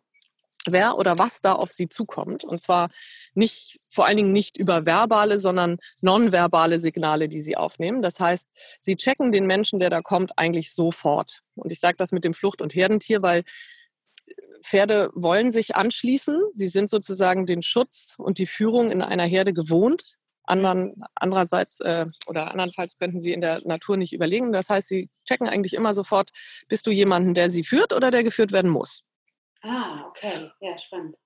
[0.66, 2.44] wer oder was da auf sie zukommt.
[2.44, 2.88] Und zwar
[3.34, 8.02] nicht, vor allen Dingen nicht über verbale, sondern nonverbale Signale, die sie aufnehmen.
[8.02, 8.48] Das heißt,
[8.80, 11.40] sie checken den Menschen, der da kommt, eigentlich sofort.
[11.54, 13.42] Und ich sage das mit dem Flucht- und Herdentier, weil
[14.62, 16.40] Pferde wollen sich anschließen.
[16.52, 20.16] Sie sind sozusagen den Schutz und die Führung in einer Herde gewohnt.
[20.44, 24.52] Andern, andererseits äh, oder andernfalls könnten sie in der Natur nicht überlegen.
[24.52, 26.30] Das heißt, sie checken eigentlich immer sofort,
[26.68, 29.04] bist du jemanden, der sie führt oder der geführt werden muss.
[29.62, 30.50] Ah, okay.
[30.60, 31.16] Ja, spannend.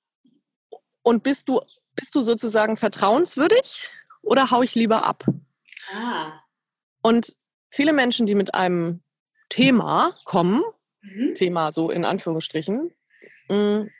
[1.02, 1.60] Und bist du,
[1.96, 3.88] bist du sozusagen vertrauenswürdig
[4.22, 5.24] oder haue ich lieber ab?
[5.92, 6.40] Ah.
[7.02, 7.36] Und
[7.70, 9.00] viele Menschen, die mit einem
[9.48, 10.62] Thema kommen,
[11.00, 11.34] mhm.
[11.34, 12.92] Thema so in Anführungsstrichen,
[13.48, 13.90] mh, mm,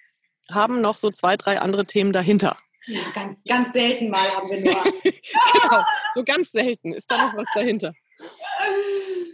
[0.50, 2.56] haben noch so zwei, drei andere Themen dahinter.
[2.88, 4.84] Ja, ganz, ganz selten mal haben wir nur.
[5.02, 7.92] genau, so ganz selten ist da noch was dahinter.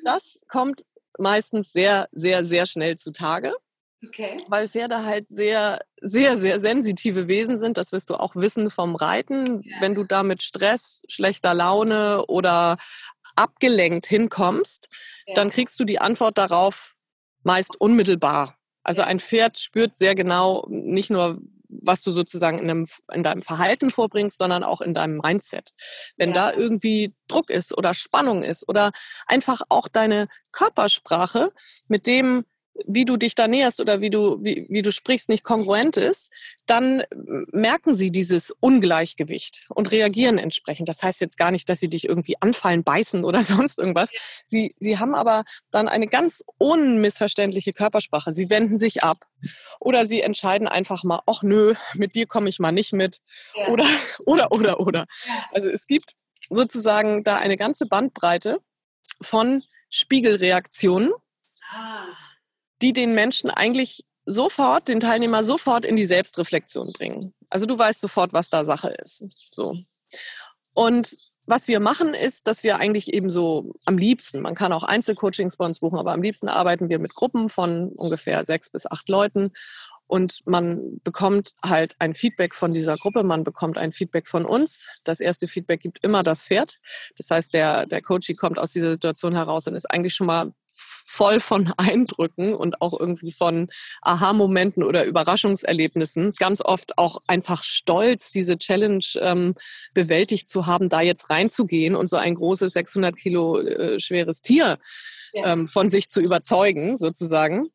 [0.04, 0.84] Das kommt
[1.18, 3.54] meistens sehr, sehr, sehr schnell zutage.
[4.06, 4.36] Okay.
[4.48, 7.78] Weil Pferde halt sehr, sehr, sehr sensitive Wesen sind.
[7.78, 9.62] Das wirst du auch wissen vom Reiten.
[9.62, 9.76] Ja.
[9.80, 12.76] Wenn du da mit Stress, schlechter Laune oder
[13.34, 14.88] abgelenkt hinkommst,
[15.26, 15.34] ja.
[15.34, 16.94] dann kriegst du die Antwort darauf
[17.42, 18.58] meist unmittelbar.
[18.82, 21.40] Also ein Pferd spürt sehr genau nicht nur,
[21.82, 25.72] was du sozusagen in, einem, in deinem Verhalten vorbringst, sondern auch in deinem Mindset.
[26.16, 26.50] Wenn ja.
[26.50, 28.92] da irgendwie Druck ist oder Spannung ist oder
[29.26, 31.50] einfach auch deine Körpersprache
[31.88, 32.44] mit dem,
[32.87, 36.32] wie du dich da näherst oder wie du, wie, wie du sprichst, nicht kongruent ist,
[36.66, 37.04] dann
[37.52, 40.88] merken sie dieses Ungleichgewicht und reagieren entsprechend.
[40.88, 44.10] Das heißt jetzt gar nicht, dass sie dich irgendwie anfallen, beißen oder sonst irgendwas.
[44.46, 48.32] Sie, sie haben aber dann eine ganz unmissverständliche Körpersprache.
[48.32, 49.24] Sie wenden sich ab
[49.78, 53.20] oder sie entscheiden einfach mal, ach nö, mit dir komme ich mal nicht mit
[53.54, 53.68] ja.
[53.68, 53.87] oder,
[54.26, 55.06] oder, oder, oder.
[55.52, 56.12] Also es gibt
[56.50, 58.58] sozusagen da eine ganze Bandbreite
[59.20, 61.12] von Spiegelreaktionen.
[61.70, 62.23] Ah
[62.85, 67.33] die den Menschen eigentlich sofort, den Teilnehmer sofort in die Selbstreflexion bringen.
[67.49, 69.25] Also du weißt sofort, was da Sache ist.
[69.51, 69.79] So.
[70.75, 71.16] Und
[71.47, 75.57] was wir machen, ist, dass wir eigentlich eben so am liebsten, man kann auch Einzelcoachings
[75.57, 79.09] bei uns buchen, aber am liebsten arbeiten wir mit Gruppen von ungefähr sechs bis acht
[79.09, 79.53] Leuten
[80.07, 84.87] und man bekommt halt ein Feedback von dieser Gruppe, man bekommt ein Feedback von uns.
[85.05, 86.81] Das erste Feedback gibt immer das Pferd.
[87.16, 90.53] Das heißt, der, der Coachie kommt aus dieser Situation heraus und ist eigentlich schon mal
[90.74, 93.68] voll von Eindrücken und auch irgendwie von
[94.02, 96.32] Aha-Momenten oder Überraschungserlebnissen.
[96.32, 99.54] Ganz oft auch einfach stolz, diese Challenge ähm,
[99.94, 104.78] bewältigt zu haben, da jetzt reinzugehen und so ein großes 600 Kilo äh, schweres Tier
[105.32, 105.52] ja.
[105.52, 107.68] ähm, von sich zu überzeugen, sozusagen.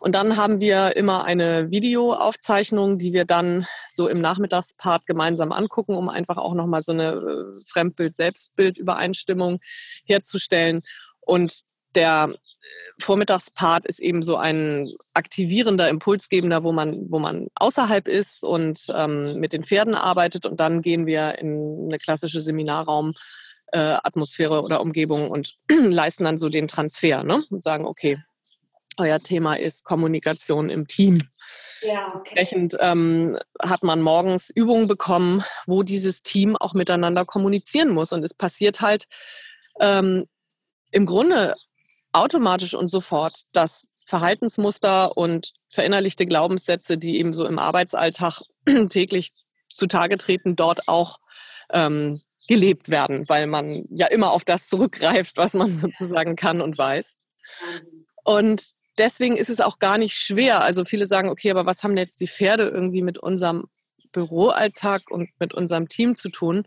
[0.00, 5.94] Und dann haben wir immer eine Videoaufzeichnung, die wir dann so im Nachmittagspart gemeinsam angucken,
[5.94, 9.60] um einfach auch nochmal so eine äh, Fremdbild-Selbstbild-Übereinstimmung
[10.04, 10.82] herzustellen.
[11.20, 11.62] Und
[11.94, 18.42] der äh, Vormittagspart ist eben so ein aktivierender, impulsgebender, wo man, wo man außerhalb ist
[18.42, 20.46] und ähm, mit den Pferden arbeitet.
[20.46, 23.14] Und dann gehen wir in eine klassische Seminarraum.
[23.74, 27.42] Äh, Atmosphäre oder Umgebung und leisten dann so den Transfer ne?
[27.48, 28.18] und sagen, okay,
[28.98, 31.20] euer Thema ist Kommunikation im Team.
[31.82, 32.34] Ja, okay.
[32.36, 38.12] Entsprechend ähm, hat man morgens Übungen bekommen, wo dieses Team auch miteinander kommunizieren muss.
[38.12, 39.06] Und es passiert halt
[39.80, 40.26] ähm,
[40.90, 41.54] im Grunde
[42.12, 48.42] automatisch und sofort, dass Verhaltensmuster und verinnerlichte Glaubenssätze, die eben so im Arbeitsalltag
[48.90, 49.30] täglich
[49.70, 51.18] zutage treten, dort auch
[51.70, 56.76] ähm, gelebt werden, weil man ja immer auf das zurückgreift, was man sozusagen kann und
[56.76, 57.18] weiß.
[58.24, 58.64] Und
[58.98, 60.62] deswegen ist es auch gar nicht schwer.
[60.62, 63.68] Also viele sagen, okay, aber was haben jetzt die Pferde irgendwie mit unserem
[64.12, 66.66] Büroalltag und mit unserem Team zu tun?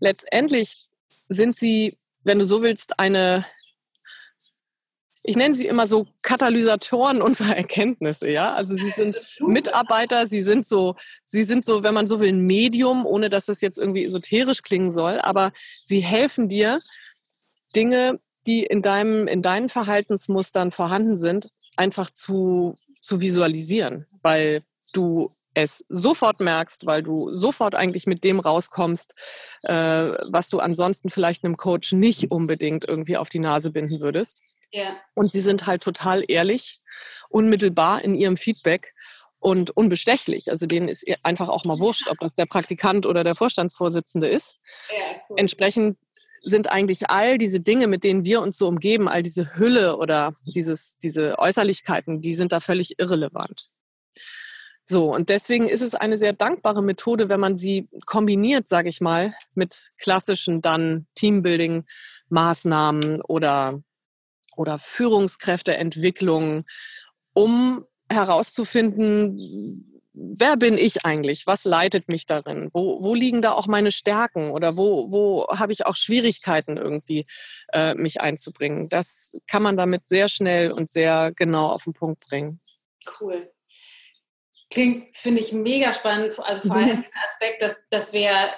[0.00, 0.86] Letztendlich
[1.28, 3.46] sind sie, wenn du so willst, eine
[5.26, 8.52] ich nenne sie immer so Katalysatoren unserer Erkenntnisse, ja.
[8.52, 12.40] Also sie sind Mitarbeiter, sie sind so, sie sind so, wenn man so will, ein
[12.40, 16.80] Medium, ohne dass das jetzt irgendwie esoterisch klingen soll, aber sie helfen dir,
[17.74, 25.30] Dinge, die in deinem, in deinen Verhaltensmustern vorhanden sind, einfach zu, zu visualisieren, weil du
[25.54, 29.14] es sofort merkst, weil du sofort eigentlich mit dem rauskommst,
[29.62, 34.42] äh, was du ansonsten vielleicht einem Coach nicht unbedingt irgendwie auf die Nase binden würdest.
[34.74, 34.96] Ja.
[35.14, 36.80] Und sie sind halt total ehrlich,
[37.28, 38.92] unmittelbar in ihrem Feedback
[39.38, 40.50] und unbestechlich.
[40.50, 44.56] Also denen ist einfach auch mal wurscht, ob das der Praktikant oder der Vorstandsvorsitzende ist.
[44.90, 44.96] Ja,
[45.28, 45.36] cool.
[45.38, 45.96] Entsprechend
[46.42, 50.34] sind eigentlich all diese Dinge, mit denen wir uns so umgeben, all diese Hülle oder
[50.44, 53.70] dieses, diese Äußerlichkeiten, die sind da völlig irrelevant.
[54.84, 59.00] So, und deswegen ist es eine sehr dankbare Methode, wenn man sie kombiniert, sage ich
[59.00, 63.80] mal, mit klassischen dann Teambuilding-Maßnahmen oder
[64.56, 66.64] oder Führungskräfteentwicklung,
[67.32, 71.46] um herauszufinden, wer bin ich eigentlich?
[71.46, 72.70] Was leitet mich darin?
[72.72, 77.26] Wo, wo liegen da auch meine Stärken oder wo, wo habe ich auch Schwierigkeiten irgendwie,
[77.72, 78.88] äh, mich einzubringen?
[78.88, 82.60] Das kann man damit sehr schnell und sehr genau auf den Punkt bringen.
[83.20, 83.50] Cool.
[84.70, 86.38] Klingt, finde ich, mega spannend.
[86.38, 88.50] Also vor allem dieser Aspekt, dass, dass wir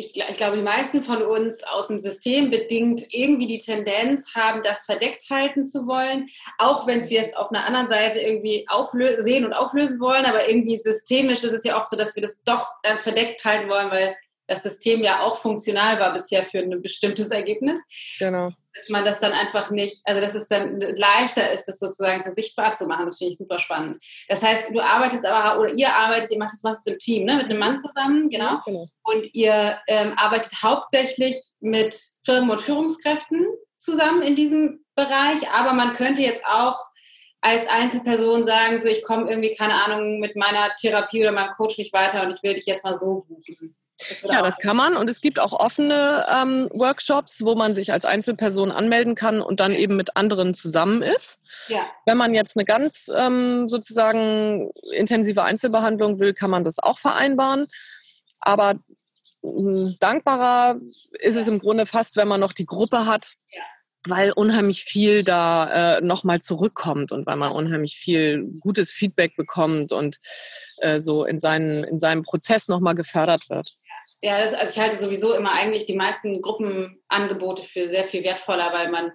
[0.00, 4.62] ich, ich, glaube, die meisten von uns aus dem System bedingt irgendwie die Tendenz haben,
[4.62, 8.64] das verdeckt halten zu wollen, auch wenn wir es auf einer anderen Seite irgendwie
[9.18, 12.36] sehen und auflösen wollen, aber irgendwie systemisch ist es ja auch so, dass wir das
[12.44, 14.14] doch dann verdeckt halten wollen, weil
[14.48, 17.78] das System ja auch funktional war bisher für ein bestimmtes Ergebnis.
[18.18, 18.50] Genau.
[18.74, 22.30] Dass man das dann einfach nicht, also dass es dann leichter ist, das sozusagen so
[22.30, 23.04] sichtbar zu machen.
[23.04, 24.02] Das finde ich super spannend.
[24.28, 27.36] Das heißt, du arbeitest aber, oder ihr arbeitet, ihr macht das was im Team, ne?
[27.36, 28.60] mit einem Mann zusammen, genau.
[28.64, 28.86] genau.
[29.02, 33.46] Und ihr ähm, arbeitet hauptsächlich mit Firmen und Führungskräften
[33.78, 36.78] zusammen in diesem Bereich, aber man könnte jetzt auch
[37.40, 41.78] als Einzelperson sagen, so ich komme irgendwie, keine Ahnung, mit meiner Therapie oder meinem Coach
[41.78, 43.76] nicht weiter und ich will dich jetzt mal so buchen.
[43.98, 44.96] Das ja, das kann man.
[44.96, 49.60] Und es gibt auch offene ähm, Workshops, wo man sich als Einzelperson anmelden kann und
[49.60, 51.38] dann eben mit anderen zusammen ist.
[51.68, 51.80] Ja.
[52.06, 57.66] Wenn man jetzt eine ganz ähm, sozusagen intensive Einzelbehandlung will, kann man das auch vereinbaren.
[58.40, 58.74] Aber
[59.42, 60.78] mh, dankbarer
[61.18, 61.42] ist ja.
[61.42, 63.32] es im Grunde fast, wenn man noch die Gruppe hat.
[63.50, 63.62] Ja
[64.06, 69.92] weil unheimlich viel da äh, nochmal zurückkommt und weil man unheimlich viel gutes Feedback bekommt
[69.92, 70.18] und
[70.78, 73.76] äh, so in, seinen, in seinem Prozess nochmal gefördert wird.
[74.20, 78.72] Ja, das, also ich halte sowieso immer eigentlich die meisten Gruppenangebote für sehr viel wertvoller,
[78.72, 79.12] weil man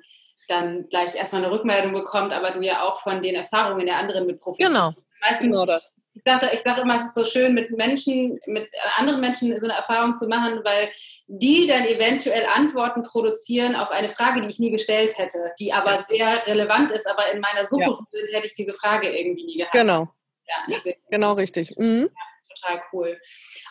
[0.48, 4.26] dann gleich erstmal eine Rückmeldung bekommt, aber du ja auch von den Erfahrungen der anderen
[4.26, 4.74] mit profitierst.
[4.74, 4.90] Genau.
[5.22, 5.84] Meistens, genau das.
[6.16, 9.66] Ich sage ich sag immer, es ist so schön, mit Menschen, mit anderen Menschen so
[9.66, 10.90] eine Erfahrung zu machen, weil
[11.28, 15.94] die dann eventuell Antworten produzieren auf eine Frage, die ich nie gestellt hätte, die aber
[15.94, 16.04] ja.
[16.04, 18.20] sehr relevant ist, aber in meiner Suche ja.
[18.32, 19.74] hätte ich diese Frage irgendwie nie gehabt.
[19.74, 20.08] Genau.
[20.48, 21.76] Ja, genau richtig.
[21.78, 22.10] Mhm.
[22.16, 23.20] Ja total cool.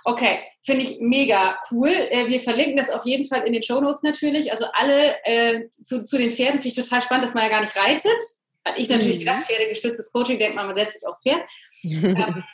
[0.05, 1.91] Okay, finde ich mega cool.
[1.91, 4.53] Äh, wir verlinken das auf jeden Fall in den Show Notes natürlich.
[4.53, 7.61] Also alle äh, zu, zu den Pferden finde ich total spannend, dass man ja gar
[7.61, 8.21] nicht reitet.
[8.65, 9.21] Hatte ich natürlich mhm.
[9.21, 11.43] gedacht, pferdegestütztes Coaching, denkt man, man setzt sich aufs Pferd.
[11.85, 12.45] ähm,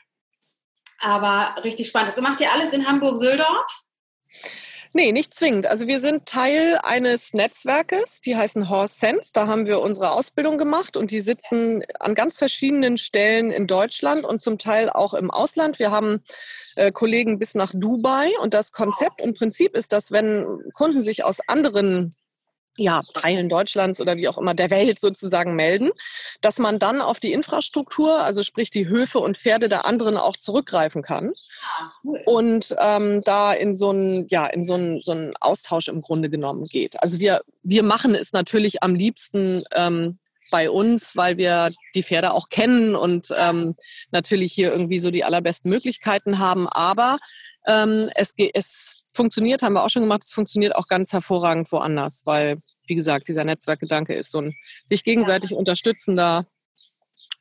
[1.00, 2.12] aber richtig spannend.
[2.16, 3.84] Das macht ihr alles in Hamburg-Söldorf?
[4.94, 5.66] Nee, nicht zwingend.
[5.66, 9.30] Also wir sind Teil eines Netzwerkes, die heißen Horse Sense.
[9.32, 14.24] Da haben wir unsere Ausbildung gemacht und die sitzen an ganz verschiedenen Stellen in Deutschland
[14.24, 15.78] und zum Teil auch im Ausland.
[15.78, 16.22] Wir haben
[16.76, 21.22] äh, Kollegen bis nach Dubai und das Konzept und Prinzip ist, dass wenn Kunden sich
[21.22, 22.14] aus anderen
[22.78, 25.90] ja, Teilen Deutschlands oder wie auch immer der Welt sozusagen melden,
[26.40, 30.36] dass man dann auf die Infrastruktur, also sprich die Höfe und Pferde der anderen auch
[30.36, 31.90] zurückgreifen kann ah,
[32.24, 36.30] und ähm, da in so einen ja in so einen so einen Austausch im Grunde
[36.30, 37.02] genommen geht.
[37.02, 40.18] Also wir wir machen es natürlich am liebsten ähm,
[40.50, 43.74] bei uns, weil wir die Pferde auch kennen und ähm,
[44.12, 46.68] natürlich hier irgendwie so die allerbesten Möglichkeiten haben.
[46.68, 47.18] Aber
[47.66, 52.22] ähm, es, es funktioniert, haben wir auch schon gemacht, es funktioniert auch ganz hervorragend woanders,
[52.24, 55.56] weil, wie gesagt, dieser Netzwerkgedanke ist so ein sich gegenseitig ja.
[55.56, 56.46] unterstützender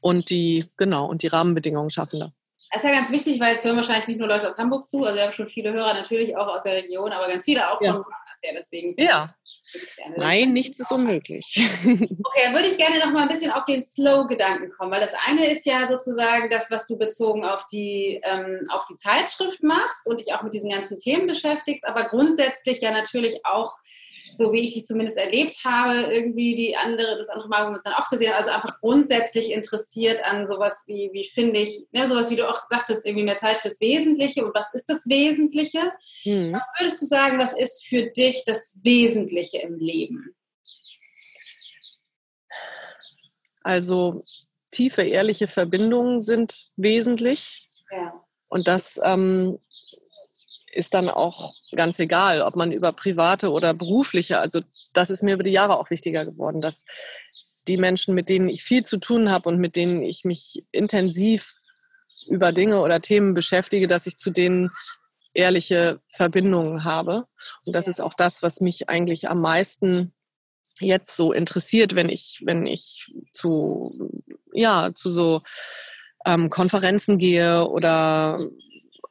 [0.01, 2.33] und die, genau, und die Rahmenbedingungen schaffender.
[2.71, 5.03] Das ist ja ganz wichtig, weil es hören wahrscheinlich nicht nur Leute aus Hamburg zu,
[5.03, 7.79] also wir haben schon viele Hörer natürlich auch aus der Region, aber ganz viele auch
[7.79, 7.93] ja.
[7.93, 8.95] von woanders her, deswegen.
[8.97, 9.35] Ja,
[10.15, 11.57] Nein, nichts ist unmöglich.
[12.27, 15.13] Okay, dann würde ich gerne noch mal ein bisschen auf den Slow-Gedanken kommen, weil das
[15.27, 20.07] eine ist ja sozusagen das, was du bezogen auf die, ähm, auf die Zeitschrift machst
[20.07, 23.73] und dich auch mit diesen ganzen Themen beschäftigst, aber grundsätzlich ja natürlich auch
[24.37, 27.77] so wie ich dich zumindest erlebt habe, irgendwie die andere, das andere Mal, wo wir
[27.77, 31.85] es dann auch gesehen haben, also einfach grundsätzlich interessiert an sowas wie, wie finde ich,
[31.91, 35.07] ne, sowas wie du auch sagtest, irgendwie mehr Zeit fürs Wesentliche und was ist das
[35.07, 35.91] Wesentliche?
[36.25, 36.53] Mhm.
[36.53, 40.35] Was würdest du sagen, was ist für dich das Wesentliche im Leben?
[43.63, 44.23] Also
[44.71, 47.67] tiefe, ehrliche Verbindungen sind wesentlich.
[47.91, 48.23] Ja.
[48.47, 49.59] Und das ähm,
[50.71, 54.59] ist dann auch ganz egal, ob man über private oder berufliche, also
[54.91, 56.83] das ist mir über die Jahre auch wichtiger geworden, dass
[57.67, 61.53] die Menschen, mit denen ich viel zu tun habe und mit denen ich mich intensiv
[62.27, 64.71] über Dinge oder Themen beschäftige, dass ich zu denen
[65.33, 67.27] ehrliche Verbindungen habe.
[67.65, 70.13] Und das ist auch das, was mich eigentlich am meisten
[70.79, 74.11] jetzt so interessiert, wenn ich, wenn ich zu,
[74.53, 75.41] ja, zu so
[76.25, 78.39] ähm, Konferenzen gehe oder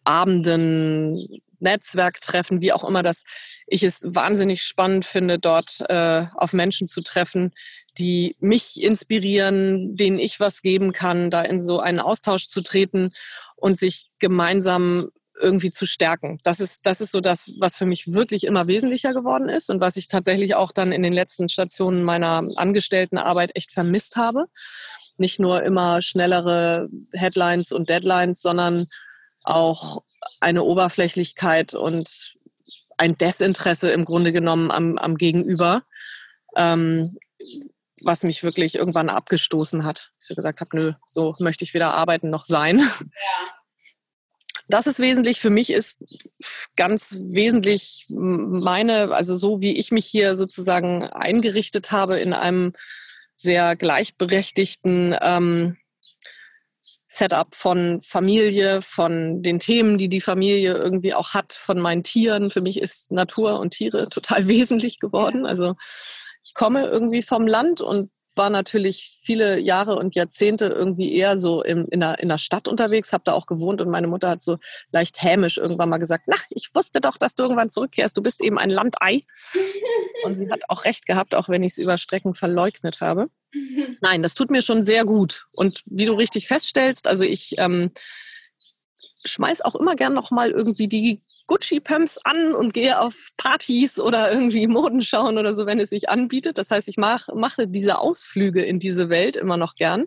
[0.04, 3.22] Abenden, Netzwerktreffen, wie auch immer dass
[3.66, 7.52] ich es wahnsinnig spannend finde, dort äh, auf Menschen zu treffen,
[7.98, 13.12] die mich inspirieren, denen ich was geben kann, da in so einen Austausch zu treten
[13.56, 16.38] und sich gemeinsam irgendwie zu stärken.
[16.44, 19.80] Das ist, das ist so das, was für mich wirklich immer wesentlicher geworden ist und
[19.80, 24.46] was ich tatsächlich auch dann in den letzten Stationen meiner Angestelltenarbeit echt vermisst habe.
[25.18, 28.86] Nicht nur immer schnellere Headlines und Deadlines, sondern
[29.42, 30.02] auch
[30.40, 32.36] eine Oberflächlichkeit und
[32.98, 35.82] ein Desinteresse im Grunde genommen am, am Gegenüber,
[36.56, 37.18] ähm,
[38.02, 40.12] was mich wirklich irgendwann abgestoßen hat.
[40.20, 42.78] Ich so gesagt habe, nö, so möchte ich weder arbeiten noch sein.
[42.78, 43.56] Ja.
[44.68, 45.40] Das ist wesentlich.
[45.40, 46.02] Für mich ist
[46.76, 52.72] ganz wesentlich meine, also so wie ich mich hier sozusagen eingerichtet habe in einem
[53.36, 55.76] sehr gleichberechtigten ähm,
[57.16, 62.50] Setup von Familie, von den Themen, die die Familie irgendwie auch hat, von meinen Tieren.
[62.50, 65.46] Für mich ist Natur und Tiere total wesentlich geworden.
[65.46, 65.74] Also
[66.44, 71.62] ich komme irgendwie vom Land und war natürlich viele Jahre und Jahrzehnte irgendwie eher so
[71.62, 74.42] in, in, der, in der Stadt unterwegs, habe da auch gewohnt und meine Mutter hat
[74.42, 74.58] so
[74.92, 78.42] leicht hämisch irgendwann mal gesagt, na, ich wusste doch, dass du irgendwann zurückkehrst, du bist
[78.42, 79.20] eben ein Landei.
[80.24, 83.28] und sie hat auch recht gehabt, auch wenn ich es über Strecken verleugnet habe.
[84.00, 85.46] Nein, das tut mir schon sehr gut.
[85.52, 87.90] Und wie du richtig feststellst, also ich ähm,
[89.24, 94.32] schmeiß auch immer gern noch mal irgendwie die Gucci-Pumps an und gehe auf Partys oder
[94.32, 96.58] irgendwie Moden schauen oder so, wenn es sich anbietet.
[96.58, 100.06] Das heißt, ich mach, mache diese Ausflüge in diese Welt immer noch gern.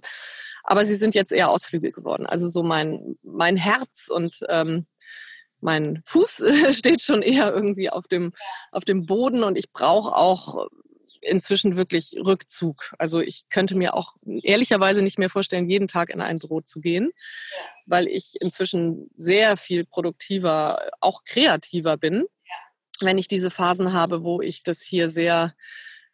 [0.63, 2.25] Aber sie sind jetzt eher Ausflüge geworden.
[2.25, 4.85] Also so mein, mein Herz und ähm,
[5.61, 8.33] mein Fuß steht schon eher irgendwie auf dem,
[8.71, 10.67] auf dem Boden und ich brauche auch
[11.21, 12.93] inzwischen wirklich Rückzug.
[12.97, 16.79] Also ich könnte mir auch ehrlicherweise nicht mehr vorstellen, jeden Tag in ein Büro zu
[16.79, 17.57] gehen, ja.
[17.85, 23.07] weil ich inzwischen sehr viel produktiver, auch kreativer bin, ja.
[23.07, 25.53] wenn ich diese Phasen habe, wo ich das hier sehr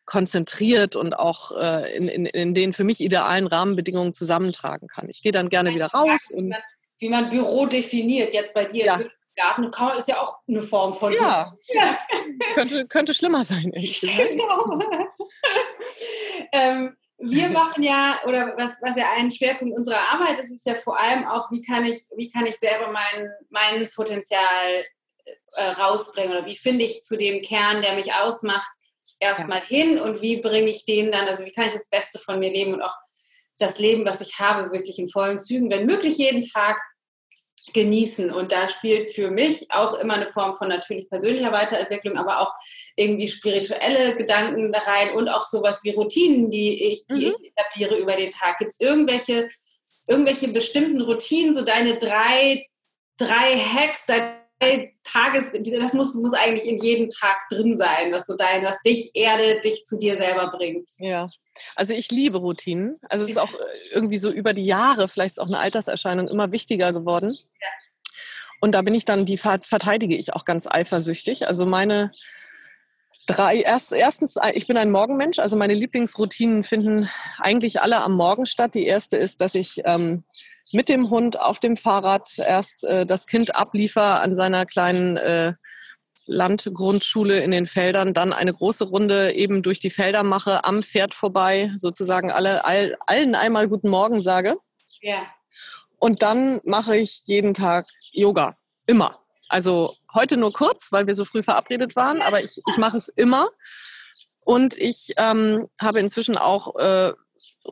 [0.05, 5.09] konzentriert und auch äh, in, in, in den für mich idealen Rahmenbedingungen zusammentragen kann.
[5.09, 6.31] Ich gehe dann gerne wieder raus.
[6.33, 6.61] Wie man,
[6.99, 8.99] wie man Büro definiert, jetzt bei dir ja.
[9.35, 11.13] Garten ist ja auch eine Form von.
[11.13, 11.97] Ja, ja.
[12.55, 14.03] könnte, könnte schlimmer sein, echt.
[14.17, 14.79] Genau.
[16.51, 20.75] ähm, wir machen ja, oder was, was ja ein Schwerpunkt unserer Arbeit ist, ist ja
[20.75, 24.85] vor allem auch, wie kann ich, wie kann ich selber mein, mein Potenzial
[25.53, 28.69] äh, rausbringen oder wie finde ich zu dem Kern, der mich ausmacht,
[29.19, 29.65] erstmal ja.
[29.65, 32.51] hin und wie bringe ich den dann, also wie kann ich das Beste von mir
[32.51, 32.95] leben und auch
[33.57, 36.77] das Leben, was ich habe, wirklich in vollen Zügen, wenn möglich jeden Tag
[37.73, 38.31] genießen.
[38.31, 42.53] Und da spielt für mich auch immer eine Form von natürlich persönlicher Weiterentwicklung, aber auch
[42.95, 47.35] irgendwie spirituelle Gedanken da rein und auch sowas wie Routinen, die ich, die mhm.
[47.41, 48.59] ich etabliere über den Tag.
[48.59, 49.49] Gibt es irgendwelche,
[50.07, 52.65] irgendwelche bestimmten Routinen, so deine drei,
[53.17, 58.35] drei Hacks, deine Tages, das muss, muss eigentlich in jedem Tag drin sein, was so
[58.35, 60.89] dein, was dich erdet, dich zu dir selber bringt.
[60.97, 61.29] Ja.
[61.75, 62.97] Also ich liebe Routinen.
[63.09, 63.57] Also es ist auch äh,
[63.93, 67.37] irgendwie so über die Jahre, vielleicht ist auch eine Alterserscheinung, immer wichtiger geworden.
[68.61, 71.47] Und da bin ich dann, die verteidige ich auch ganz eifersüchtig.
[71.47, 72.11] Also meine
[73.25, 78.13] drei, erst, erstens, äh, ich bin ein Morgenmensch, also meine Lieblingsroutinen finden eigentlich alle am
[78.13, 78.75] Morgen statt.
[78.75, 80.23] Die erste ist, dass ich ähm,
[80.71, 85.53] mit dem Hund auf dem Fahrrad erst äh, das Kind abliefer an seiner kleinen äh,
[86.27, 91.13] Landgrundschule in den Feldern, dann eine große Runde eben durch die Felder mache, am Pferd
[91.13, 94.57] vorbei, sozusagen alle, all, allen einmal guten Morgen sage.
[95.01, 95.23] Ja.
[95.99, 98.57] Und dann mache ich jeden Tag Yoga.
[98.85, 99.19] Immer.
[99.49, 103.07] Also heute nur kurz, weil wir so früh verabredet waren, aber ich, ich mache es
[103.09, 103.47] immer.
[104.43, 107.13] Und ich ähm, habe inzwischen auch äh,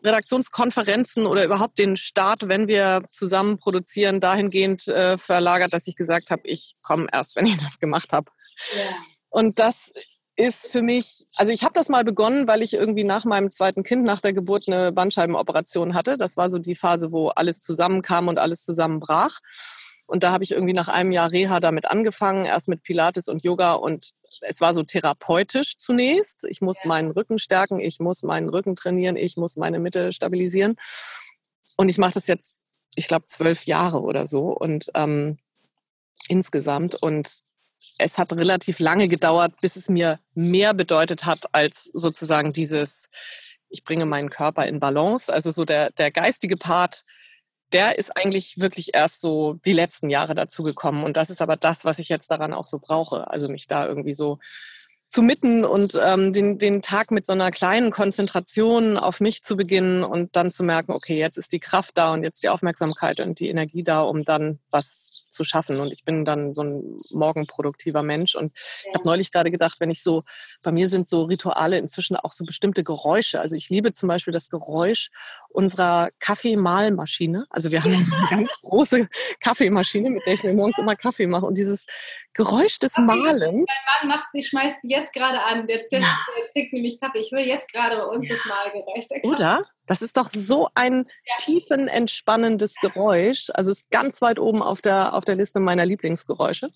[0.04, 6.32] Redaktionskonferenzen oder überhaupt den Start, wenn wir zusammen produzieren, dahingehend äh, verlagert, dass ich gesagt
[6.32, 8.32] habe, ich komme erst, wenn ich das gemacht habe.
[8.76, 8.96] Ja.
[9.30, 9.92] Und das
[10.36, 13.84] ist für mich, also ich habe das mal begonnen, weil ich irgendwie nach meinem zweiten
[13.84, 16.18] Kind, nach der Geburt, eine Bandscheibenoperation hatte.
[16.18, 19.40] Das war so die Phase, wo alles zusammenkam und alles zusammenbrach.
[20.08, 23.44] Und da habe ich irgendwie nach einem Jahr Reha damit angefangen, erst mit Pilates und
[23.44, 23.74] Yoga.
[23.74, 26.46] Und es war so therapeutisch zunächst.
[26.46, 26.88] Ich muss ja.
[26.88, 30.76] meinen Rücken stärken, ich muss meinen Rücken trainieren, ich muss meine Mitte stabilisieren.
[31.78, 34.48] Und ich mache das jetzt, ich glaube, zwölf Jahre oder so.
[34.50, 35.38] Und ähm,
[36.28, 36.96] insgesamt.
[36.96, 37.44] Und
[37.98, 43.10] es hat relativ lange gedauert, bis es mir mehr bedeutet hat als sozusagen dieses,
[43.70, 45.32] ich bringe meinen Körper in Balance.
[45.32, 47.04] Also so der, der geistige Part,
[47.72, 51.04] der ist eigentlich wirklich erst so die letzten Jahre dazugekommen.
[51.04, 53.30] Und das ist aber das, was ich jetzt daran auch so brauche.
[53.30, 54.40] Also mich da irgendwie so
[55.14, 59.56] zu mitten und ähm, den, den Tag mit so einer kleinen Konzentration auf mich zu
[59.56, 63.20] beginnen und dann zu merken, okay, jetzt ist die Kraft da und jetzt die Aufmerksamkeit
[63.20, 65.80] und die Energie da, um dann was zu schaffen.
[65.80, 68.34] Und ich bin dann so ein morgenproduktiver Mensch.
[68.34, 68.90] Und ja.
[68.90, 70.24] ich habe neulich gerade gedacht, wenn ich so,
[70.64, 73.40] bei mir sind so Rituale inzwischen auch so bestimmte Geräusche.
[73.40, 75.10] Also ich liebe zum Beispiel das Geräusch
[75.50, 77.46] unserer Kaffeemahlmaschine.
[77.50, 77.94] Also wir haben
[78.30, 79.08] eine ganz große
[79.42, 81.46] Kaffeemaschine, mit der ich mir morgens immer Kaffee mache.
[81.46, 81.86] Und dieses
[82.34, 83.70] Geräusch des Kaffee, Mahlens.
[83.70, 85.68] Mein Mann macht sie, schmeißt sie jetzt gerade an.
[85.68, 86.08] Der, der, der
[86.52, 87.20] trinkt nämlich Kaffee.
[87.20, 88.36] Ich höre jetzt gerade bei uns ja.
[88.36, 89.06] das Mahlgeräusch.
[89.24, 89.66] Oder?
[89.86, 91.36] Das ist doch so ein ja.
[91.40, 93.50] tiefen, entspannendes Geräusch.
[93.54, 96.72] Also es ist ganz weit oben auf der, auf der Liste meiner Lieblingsgeräusche.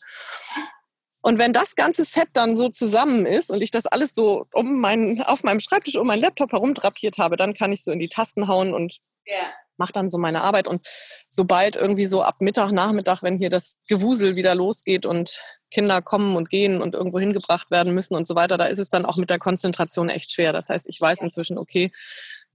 [1.21, 4.79] Und wenn das ganze Set dann so zusammen ist und ich das alles so um
[4.79, 8.09] meinen, auf meinem Schreibtisch um meinen Laptop herumdrapiert habe, dann kann ich so in die
[8.09, 9.51] Tasten hauen und ja.
[9.77, 10.67] mache dann so meine Arbeit.
[10.67, 10.87] Und
[11.29, 16.35] sobald irgendwie so ab Mittag, Nachmittag, wenn hier das Gewusel wieder losgeht und Kinder kommen
[16.35, 19.17] und gehen und irgendwo hingebracht werden müssen und so weiter, da ist es dann auch
[19.17, 20.53] mit der Konzentration echt schwer.
[20.53, 21.91] Das heißt, ich weiß inzwischen, okay,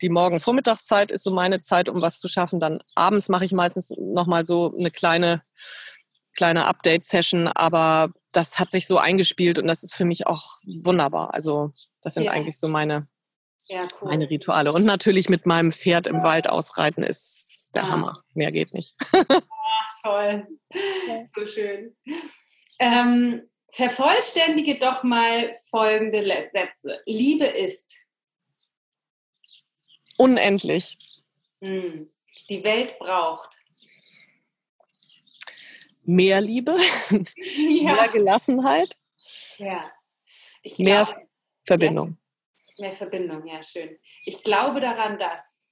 [0.00, 2.58] die Morgen-Vormittagszeit ist so meine Zeit, um was zu schaffen.
[2.58, 5.42] Dann abends mache ich meistens nochmal so eine kleine,
[6.34, 11.34] kleine Update-Session, aber das hat sich so eingespielt und das ist für mich auch wunderbar.
[11.34, 11.70] Also
[12.00, 12.32] das sind ja.
[12.32, 13.06] eigentlich so meine,
[13.72, 14.08] ja, cool.
[14.08, 14.72] meine Rituale.
[14.72, 17.88] Und natürlich mit meinem Pferd im Wald ausreiten ist der ja.
[17.88, 18.22] Hammer.
[18.34, 18.94] Mehr geht nicht.
[19.12, 20.46] Ach, toll.
[21.34, 21.96] So schön.
[22.78, 27.00] Ähm, vervollständige doch mal folgende Sätze.
[27.06, 27.96] Liebe ist
[30.18, 30.98] unendlich.
[31.64, 32.10] Hm.
[32.50, 33.56] Die Welt braucht
[36.04, 36.76] mehr Liebe,
[37.36, 37.94] ja.
[37.94, 38.96] mehr Gelassenheit,
[39.58, 39.90] ja.
[40.78, 41.08] Mehr
[41.64, 42.10] Verbindung.
[42.10, 42.21] Ja.
[42.78, 43.98] Mehr Verbindung, ja, schön.
[44.24, 45.62] Ich glaube daran, dass.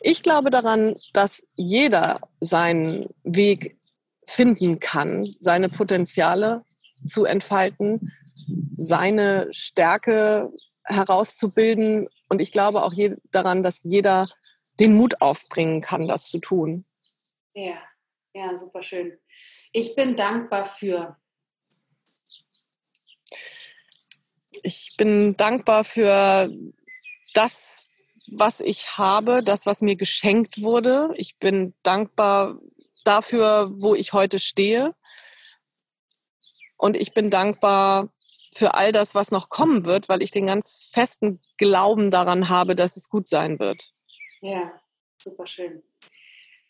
[0.00, 3.78] Ich glaube daran, dass jeder seinen Weg
[4.26, 6.64] finden kann, seine Potenziale
[7.04, 8.12] zu entfalten,
[8.74, 10.52] seine Stärke
[10.84, 12.94] herauszubilden und ich glaube auch
[13.30, 14.28] daran, dass jeder
[14.80, 16.84] den Mut aufbringen kann, das zu tun.
[17.54, 17.82] Ja,
[18.34, 19.18] ja, super schön.
[19.72, 21.16] Ich bin dankbar für.
[24.62, 26.50] Ich bin dankbar für
[27.34, 27.88] das,
[28.30, 31.12] was ich habe, das, was mir geschenkt wurde.
[31.16, 32.58] Ich bin dankbar
[33.04, 34.94] dafür, wo ich heute stehe.
[36.76, 38.12] Und ich bin dankbar
[38.54, 42.76] für all das, was noch kommen wird, weil ich den ganz festen Glauben daran habe,
[42.76, 43.92] dass es gut sein wird.
[44.40, 44.72] Ja,
[45.18, 45.82] super schön.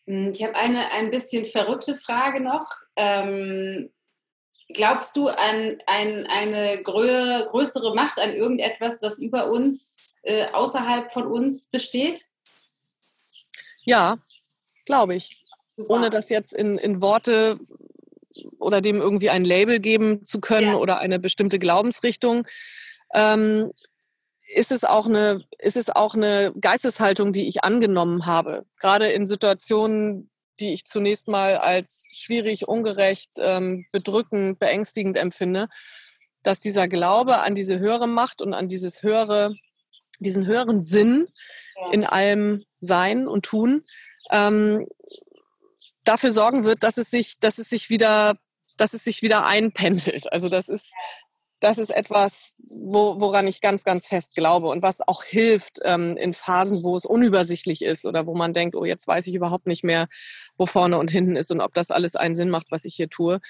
[0.06, 2.68] Hm, ich habe eine ein bisschen verrückte Frage noch.
[2.96, 3.90] Ähm,
[4.74, 11.12] glaubst du an ein, eine grö größere Macht, an irgendetwas, was über uns, äh, außerhalb
[11.12, 12.26] von uns besteht?
[13.84, 14.18] Ja,
[14.86, 15.42] glaube ich.
[15.76, 15.94] Super.
[15.94, 17.58] Ohne das jetzt in, in Worte
[18.58, 20.76] oder dem irgendwie ein Label geben zu können ja.
[20.76, 22.46] oder eine bestimmte Glaubensrichtung,
[23.14, 23.70] ähm,
[24.54, 28.66] ist es auch eine, ist es auch eine Geisteshaltung, die ich angenommen habe.
[28.78, 35.68] Gerade in Situationen, die ich zunächst mal als schwierig, ungerecht, ähm, bedrückend, beängstigend empfinde,
[36.42, 39.54] dass dieser Glaube an diese höhere Macht und an dieses höhere,
[40.18, 41.28] diesen höheren Sinn
[41.92, 43.84] in allem Sein und Tun
[44.30, 44.86] ähm,
[46.04, 48.36] dafür sorgen wird, dass es sich, dass es sich wieder,
[48.76, 50.32] dass es sich wieder einpendelt.
[50.32, 50.92] Also das ist,
[51.62, 56.16] das ist etwas, wo, woran ich ganz, ganz fest glaube und was auch hilft ähm,
[56.16, 59.66] in Phasen, wo es unübersichtlich ist oder wo man denkt, oh, jetzt weiß ich überhaupt
[59.66, 60.08] nicht mehr,
[60.58, 63.08] wo vorne und hinten ist und ob das alles einen Sinn macht, was ich hier
[63.08, 63.40] tue,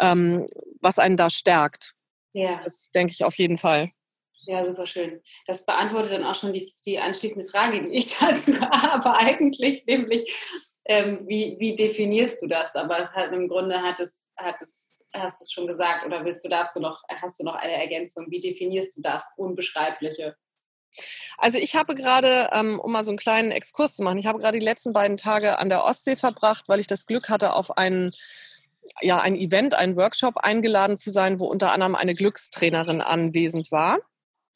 [0.00, 0.46] ähm,
[0.80, 1.94] was einen da stärkt.
[2.32, 2.60] Ja.
[2.64, 3.90] Das denke ich auf jeden Fall.
[4.46, 5.20] Ja, super schön.
[5.46, 10.34] Das beantwortet dann auch schon die, die anschließende Frage, die ich dazu habe, eigentlich, nämlich,
[10.86, 12.74] ähm, wie, wie definierst du das?
[12.74, 16.24] Aber es hat im Grunde hat es, hat es hast du es schon gesagt oder
[16.24, 18.26] willst du dazu noch, hast du noch eine Ergänzung?
[18.30, 20.36] Wie definierst du das Unbeschreibliche?
[21.38, 24.38] Also ich habe gerade, ähm, um mal so einen kleinen Exkurs zu machen, ich habe
[24.38, 27.76] gerade die letzten beiden Tage an der Ostsee verbracht, weil ich das Glück hatte, auf
[27.78, 28.14] einen
[29.00, 33.98] ja, ein Event, einen Workshop eingeladen zu sein, wo unter anderem eine Glückstrainerin anwesend war.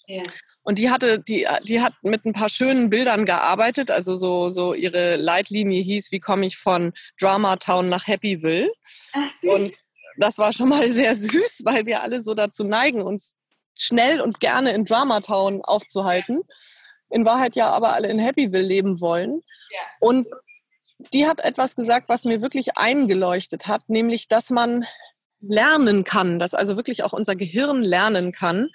[0.06, 0.22] Ja.
[0.62, 3.90] Und die hatte, die, die hat mit ein paar schönen Bildern gearbeitet.
[3.90, 8.72] Also so, so ihre Leitlinie hieß, wie komme ich von Drama Town nach Happyville?
[9.12, 9.50] Ach, süß.
[9.50, 9.72] Und
[10.16, 13.34] das war schon mal sehr süß, weil wir alle so dazu neigen, uns
[13.76, 16.42] schnell und gerne in Drama Town aufzuhalten.
[17.10, 19.42] In Wahrheit ja aber alle in Happyville leben wollen.
[20.00, 20.26] Und
[21.12, 24.86] die hat etwas gesagt, was mir wirklich eingeleuchtet hat, nämlich, dass man
[25.40, 28.70] lernen kann, dass also wirklich auch unser Gehirn lernen kann,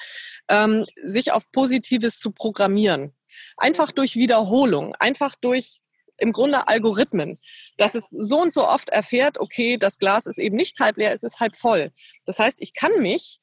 [0.49, 3.15] ähm, sich auf Positives zu programmieren.
[3.57, 5.81] Einfach durch Wiederholung, einfach durch
[6.20, 7.39] im Grunde Algorithmen,
[7.78, 11.13] dass es so und so oft erfährt, okay, das Glas ist eben nicht halb leer,
[11.13, 11.91] es ist halb voll.
[12.26, 13.39] Das heißt, ich kann mich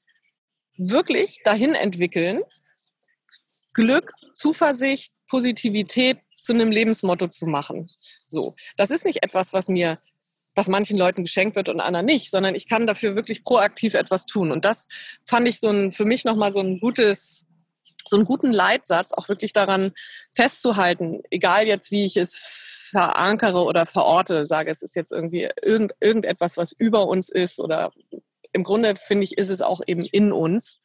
[0.77, 2.43] wirklich dahin entwickeln,
[3.75, 7.91] Glück, Zuversicht, Positivität zu einem Lebensmotto zu machen.
[8.27, 9.99] So, das ist nicht etwas, was mir
[10.57, 14.25] was manchen Leuten geschenkt wird und anderen nicht, sondern ich kann dafür wirklich proaktiv etwas
[14.25, 14.51] tun.
[14.51, 14.89] Und das
[15.25, 17.45] fand ich so ein, für mich nochmal so ein gutes,
[18.09, 19.93] so einen guten Leitsatz, auch wirklich daran
[20.35, 22.41] festzuhalten, egal jetzt, wie ich es
[22.91, 27.93] verankere oder verorte, sage, es ist jetzt irgendwie irgend, irgendetwas, was über uns ist oder
[28.53, 30.81] im Grunde finde ich, ist es auch eben in uns,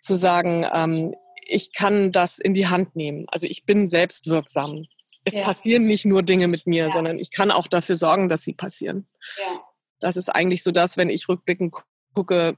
[0.00, 1.14] zu sagen, ähm,
[1.46, 3.26] ich kann das in die Hand nehmen.
[3.28, 4.86] Also ich bin selbstwirksam
[5.24, 5.42] es ja.
[5.42, 6.92] passieren nicht nur Dinge mit mir, ja.
[6.92, 9.06] sondern ich kann auch dafür sorgen, dass sie passieren.
[9.38, 9.60] Ja.
[10.00, 11.74] Das ist eigentlich so das, wenn ich rückblickend
[12.14, 12.56] gucke,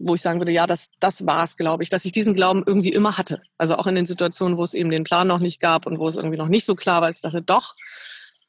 [0.00, 2.64] wo ich sagen würde, ja, das, das war es, glaube ich, dass ich diesen Glauben
[2.66, 3.42] irgendwie immer hatte.
[3.58, 6.08] Also auch in den Situationen, wo es eben den Plan noch nicht gab und wo
[6.08, 7.10] es irgendwie noch nicht so klar war.
[7.10, 7.74] Ich dachte, doch,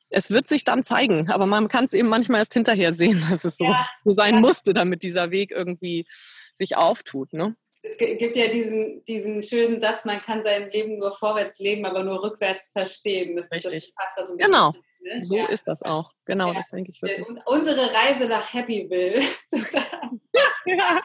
[0.09, 3.45] es wird sich dann zeigen, aber man kann es eben manchmal erst hinterher sehen, dass
[3.45, 3.73] es so,
[4.03, 6.05] so sein musste, damit dieser Weg irgendwie
[6.53, 7.33] sich auftut.
[7.33, 7.55] Ne?
[7.87, 12.03] es gibt ja diesen, diesen schönen Satz, man kann sein Leben nur vorwärts leben, aber
[12.03, 13.35] nur rückwärts verstehen.
[13.35, 13.93] Das, Richtig.
[13.95, 14.71] Das passt da so ein genau.
[14.71, 15.23] Zu, ne?
[15.23, 15.45] So ja.
[15.45, 16.13] ist das auch.
[16.25, 16.55] Genau, ja.
[16.55, 17.27] das denke ich wirklich.
[17.27, 19.21] Und unsere Reise nach Happyville.
[20.65, 21.01] ja,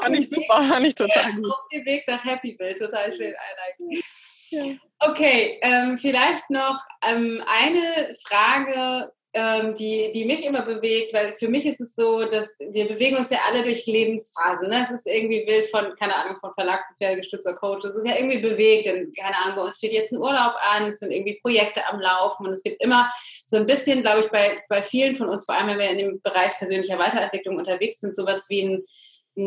[0.00, 1.50] fand ich super, fand ich total gut.
[1.50, 4.02] Auf dem Weg nach Happyville, total schön einleiten.
[4.50, 4.64] Ja.
[4.98, 11.48] Okay, ähm, vielleicht noch ähm, eine Frage ähm, die, die mich immer bewegt, weil für
[11.48, 14.68] mich ist es so, dass wir bewegen uns ja alle durch Lebensphasen.
[14.68, 14.84] Ne?
[14.84, 17.84] Es ist irgendwie wild von, keine Ahnung, von Verlag zu pferdegestützter Coach.
[17.84, 20.88] Es ist ja irgendwie bewegt und keine Ahnung, bei uns steht jetzt ein Urlaub an,
[20.88, 23.10] es sind irgendwie Projekte am Laufen und es gibt immer
[23.44, 25.98] so ein bisschen, glaube ich, bei, bei vielen von uns, vor allem wenn wir in
[25.98, 28.84] dem Bereich persönlicher Weiterentwicklung unterwegs sind, sowas wie ein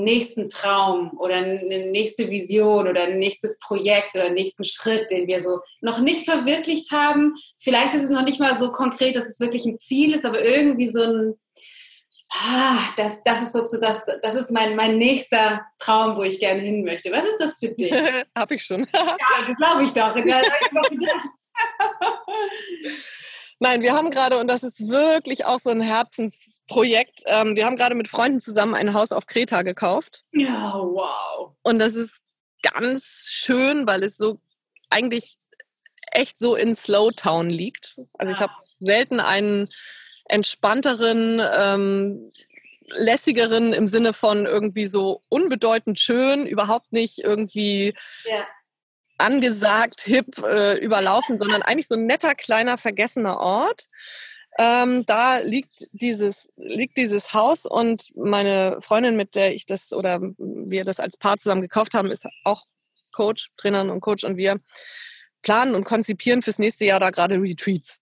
[0.02, 5.28] nächsten Traum oder eine nächste Vision oder ein nächstes Projekt oder einen nächsten Schritt, den
[5.28, 7.34] wir so noch nicht verwirklicht haben.
[7.58, 10.44] Vielleicht ist es noch nicht mal so konkret, dass es wirklich ein Ziel ist, aber
[10.44, 11.34] irgendwie so ein,
[12.32, 16.62] ah, das, das ist sozusagen, das, das ist mein, mein nächster Traum, wo ich gerne
[16.62, 17.12] hin möchte.
[17.12, 17.94] Was ist das für dich?
[18.36, 18.88] Hab ich schon.
[18.94, 19.18] ja,
[19.48, 20.14] das glaube ich doch.
[20.74, 21.30] Da hab ich gedacht.
[23.60, 27.78] Nein, wir haben gerade, und das ist wirklich auch so ein Herzensprojekt, ähm, wir haben
[27.78, 30.24] gerade mit Freunden zusammen ein Haus auf Kreta gekauft.
[30.32, 31.56] Ja, wow.
[31.62, 32.22] Und das ist
[32.62, 34.40] ganz schön, weil es so
[34.90, 35.38] eigentlich
[36.12, 37.96] echt so in Slowtown liegt.
[38.18, 39.68] Also ich habe selten einen
[40.26, 42.32] entspannteren, ähm,
[42.88, 47.96] lässigeren im Sinne von irgendwie so unbedeutend schön, überhaupt nicht irgendwie
[48.26, 48.46] ja
[49.18, 53.88] angesagt, hip, äh, überlaufen, sondern eigentlich so ein netter, kleiner, vergessener Ort.
[54.60, 60.20] Ähm, da liegt dieses, liegt dieses Haus und meine Freundin, mit der ich das oder
[60.38, 62.64] wir das als Paar zusammen gekauft haben, ist auch
[63.12, 64.60] Coach, Trainerin und Coach und wir
[65.42, 68.00] planen und konzipieren fürs nächste Jahr da gerade Retreats.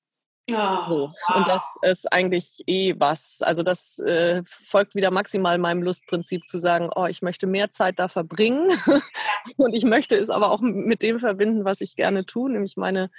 [0.49, 1.13] Oh, so.
[1.27, 1.35] Wow.
[1.35, 3.37] Und das ist eigentlich eh was.
[3.41, 7.99] Also das äh, folgt wieder maximal meinem Lustprinzip zu sagen, oh, ich möchte mehr Zeit
[7.99, 8.69] da verbringen
[9.57, 13.09] und ich möchte es aber auch mit dem verbinden, was ich gerne tue, nämlich meine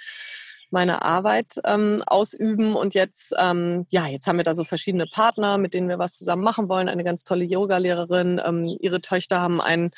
[0.69, 5.59] meine Arbeit ähm, ausüben und jetzt ähm, ja jetzt haben wir da so verschiedene Partner,
[5.59, 6.89] mit denen wir was zusammen machen wollen.
[6.89, 9.91] Eine ganz tolle Yoga-Lehrerin, ähm, ihre Töchter haben ein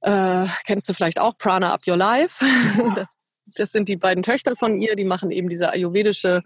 [0.00, 2.44] äh, kennst du vielleicht auch Prana Up Your Life.
[2.96, 3.14] Das
[3.54, 6.42] das sind die beiden Töchter von ihr, die machen eben diese ayurvedische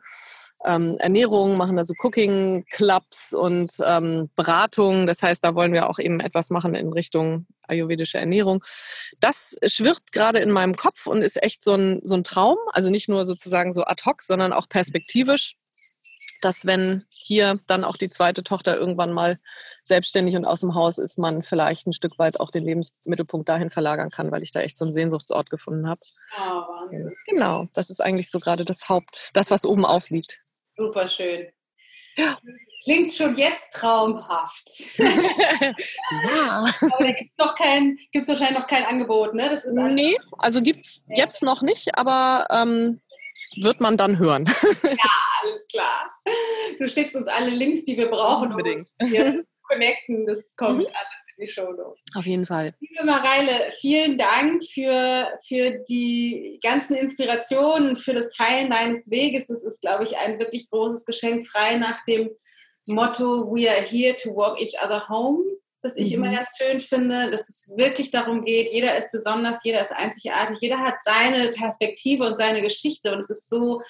[0.64, 5.06] ähm, Ernährung, machen da so Cooking-Clubs und ähm, Beratungen.
[5.06, 8.62] Das heißt, da wollen wir auch eben etwas machen in Richtung ayurvedische Ernährung.
[9.20, 12.58] Das schwirrt gerade in meinem Kopf und ist echt so ein, so ein Traum.
[12.72, 15.56] Also nicht nur sozusagen so ad hoc, sondern auch perspektivisch
[16.44, 19.38] dass wenn hier dann auch die zweite Tochter irgendwann mal
[19.82, 23.70] selbstständig und aus dem Haus ist, man vielleicht ein Stück weit auch den Lebensmittelpunkt dahin
[23.70, 26.00] verlagern kann, weil ich da echt so einen Sehnsuchtsort gefunden habe.
[26.38, 27.14] Oh, Wahnsinn.
[27.26, 30.38] Genau, das ist eigentlich so gerade das Haupt, das, was oben aufliegt.
[30.76, 31.46] Super schön.
[32.16, 32.36] Ja.
[32.84, 34.68] Klingt schon jetzt traumhaft.
[34.98, 36.64] ja.
[36.80, 39.48] Aber da gibt es noch kein, gibt's wahrscheinlich noch kein Angebot, ne?
[39.48, 43.00] Das ist nee, also gibt es jetzt noch nicht, aber ähm,
[43.56, 44.46] wird man dann hören.
[44.82, 45.10] ja,
[45.72, 46.10] klar.
[46.78, 48.86] Du schickst uns alle Links, die wir brauchen, Unbedingt.
[48.98, 50.26] um uns hier connecten.
[50.26, 50.86] Das kommt mhm.
[50.86, 52.04] alles in die Show Notes.
[52.14, 52.74] Auf jeden Fall.
[52.80, 59.46] Liebe Mareile, vielen Dank für, für die ganzen Inspirationen, für das Teilen deines Weges.
[59.46, 62.30] Das ist, glaube ich, ein wirklich großes Geschenk, frei nach dem
[62.86, 65.44] Motto We are here to walk each other home
[65.82, 66.24] was ich mhm.
[66.24, 70.58] immer ganz schön finde, dass es wirklich darum geht, jeder ist besonders, jeder ist einzigartig,
[70.60, 73.82] jeder hat seine Perspektive und seine Geschichte und es ist so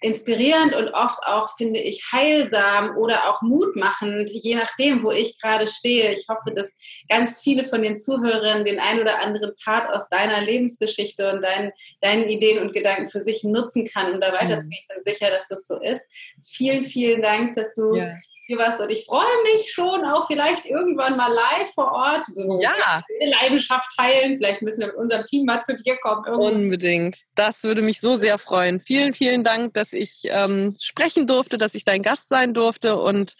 [0.00, 5.66] inspirierend und oft auch, finde ich, heilsam oder auch mutmachend, je nachdem, wo ich gerade
[5.66, 6.12] stehe.
[6.12, 6.74] Ich hoffe, dass
[7.08, 11.72] ganz viele von den Zuhörern den ein oder anderen Part aus deiner Lebensgeschichte und deinen,
[12.00, 14.84] deinen Ideen und Gedanken für sich nutzen kann, um da weiterzugehen.
[14.88, 16.08] Ich bin sicher, dass das so ist.
[16.46, 18.14] Vielen, vielen Dank, dass du ja
[18.54, 22.24] was und ich freue mich schon auch vielleicht irgendwann mal live vor Ort.
[22.24, 23.02] So ja.
[23.20, 24.36] Eine Leidenschaft teilen.
[24.36, 26.24] Vielleicht müssen wir mit unserem Team mal zu dir kommen.
[26.24, 26.54] Irgendwann.
[26.54, 27.18] Unbedingt.
[27.34, 28.80] Das würde mich so sehr freuen.
[28.80, 33.34] Vielen, vielen Dank, dass ich ähm, sprechen durfte, dass ich dein Gast sein durfte und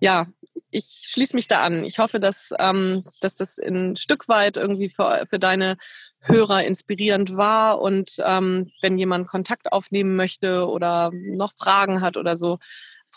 [0.00, 0.26] ja,
[0.70, 1.84] ich schließe mich da an.
[1.84, 5.76] Ich hoffe, dass, ähm, dass das ein Stück weit irgendwie für, für deine
[6.22, 12.36] Hörer inspirierend war und ähm, wenn jemand Kontakt aufnehmen möchte oder noch Fragen hat oder
[12.36, 12.58] so,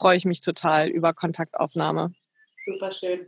[0.04, 2.12] freue ich mich total über Kontaktaufnahme.
[2.66, 3.28] Super schön.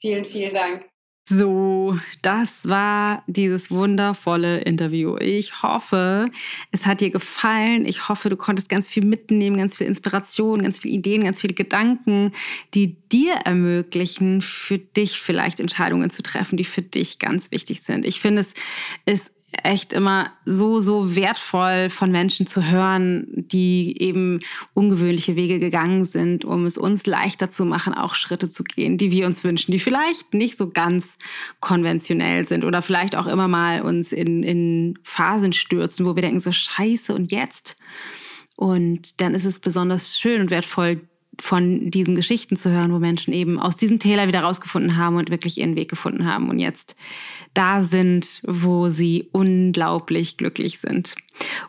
[0.00, 0.88] Vielen, vielen Dank.
[1.28, 5.16] So, das war dieses wundervolle Interview.
[5.16, 6.30] Ich hoffe,
[6.70, 7.84] es hat dir gefallen.
[7.84, 11.54] Ich hoffe, du konntest ganz viel mitnehmen, ganz viel Inspiration, ganz viele Ideen, ganz viele
[11.54, 12.30] Gedanken,
[12.74, 18.04] die dir ermöglichen, für dich vielleicht Entscheidungen zu treffen, die für dich ganz wichtig sind.
[18.04, 18.54] Ich finde, es
[19.06, 19.32] ist
[19.62, 24.40] echt immer so, so wertvoll von Menschen zu hören, die eben
[24.74, 29.10] ungewöhnliche Wege gegangen sind, um es uns leichter zu machen, auch Schritte zu gehen, die
[29.12, 31.16] wir uns wünschen, die vielleicht nicht so ganz
[31.60, 36.40] konventionell sind oder vielleicht auch immer mal uns in, in Phasen stürzen, wo wir denken,
[36.40, 37.76] so scheiße und jetzt.
[38.56, 41.02] Und dann ist es besonders schön und wertvoll,
[41.40, 45.30] von diesen Geschichten zu hören, wo Menschen eben aus diesen Täler wieder rausgefunden haben und
[45.30, 46.96] wirklich ihren Weg gefunden haben und jetzt
[47.54, 51.14] da sind, wo sie unglaublich glücklich sind.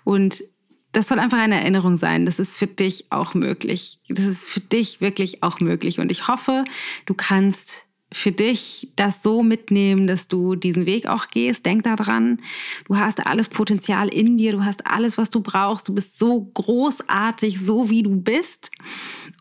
[0.03, 0.43] Und
[0.91, 2.26] das soll einfach eine Erinnerung sein.
[2.26, 3.99] Das ist für dich auch möglich.
[4.09, 5.99] Das ist für dich wirklich auch möglich.
[5.99, 6.63] Und ich hoffe,
[7.05, 11.66] du kannst für dich das so mitnehmen, dass du diesen Weg auch gehst.
[11.66, 12.39] Denk daran,
[12.86, 15.89] du hast alles Potenzial in dir, du hast alles, was du brauchst.
[15.89, 18.72] Du bist so großartig, so wie du bist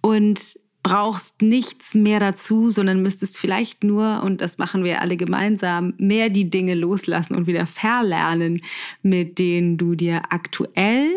[0.02, 5.94] und brauchst nichts mehr dazu, sondern müsstest vielleicht nur, und das machen wir alle gemeinsam,
[5.98, 8.62] mehr die Dinge loslassen und wieder verlernen,
[9.02, 11.10] mit denen du dir aktuell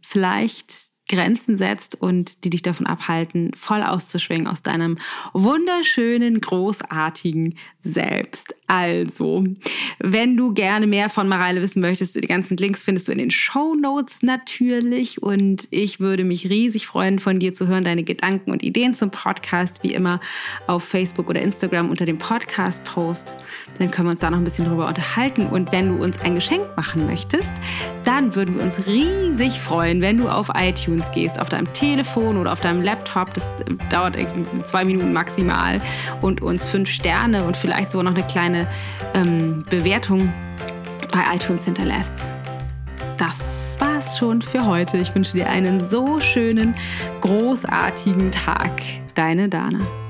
[0.00, 4.98] vielleicht Grenzen setzt und die dich davon abhalten, voll auszuschwingen aus deinem
[5.32, 8.56] wunderschönen, großartigen Selbst.
[8.66, 9.44] Also,
[10.00, 13.30] wenn du gerne mehr von Mareile wissen möchtest, die ganzen Links findest du in den
[13.30, 15.22] Show Notes natürlich.
[15.22, 19.12] Und ich würde mich riesig freuen, von dir zu hören, deine Gedanken und Ideen zum
[19.12, 20.18] Podcast, wie immer
[20.66, 23.36] auf Facebook oder Instagram unter dem Podcast-Post.
[23.78, 25.46] Dann können wir uns da noch ein bisschen drüber unterhalten.
[25.46, 27.52] Und wenn du uns ein Geschenk machen möchtest,
[28.04, 32.52] dann würden wir uns riesig freuen, wenn du auf iTunes gehst, auf deinem Telefon oder
[32.52, 33.32] auf deinem Laptop.
[33.34, 33.44] Das
[33.90, 34.16] dauert
[34.64, 35.80] zwei Minuten maximal.
[36.20, 38.68] Und uns fünf Sterne und vielleicht sogar noch eine kleine eine
[39.14, 40.32] ähm, Bewertung
[41.12, 42.28] bei iTunes hinterlässt.
[43.16, 44.98] Das war's schon für heute.
[44.98, 46.74] Ich wünsche dir einen so schönen,
[47.20, 48.70] großartigen Tag.
[49.14, 50.05] Deine Dana.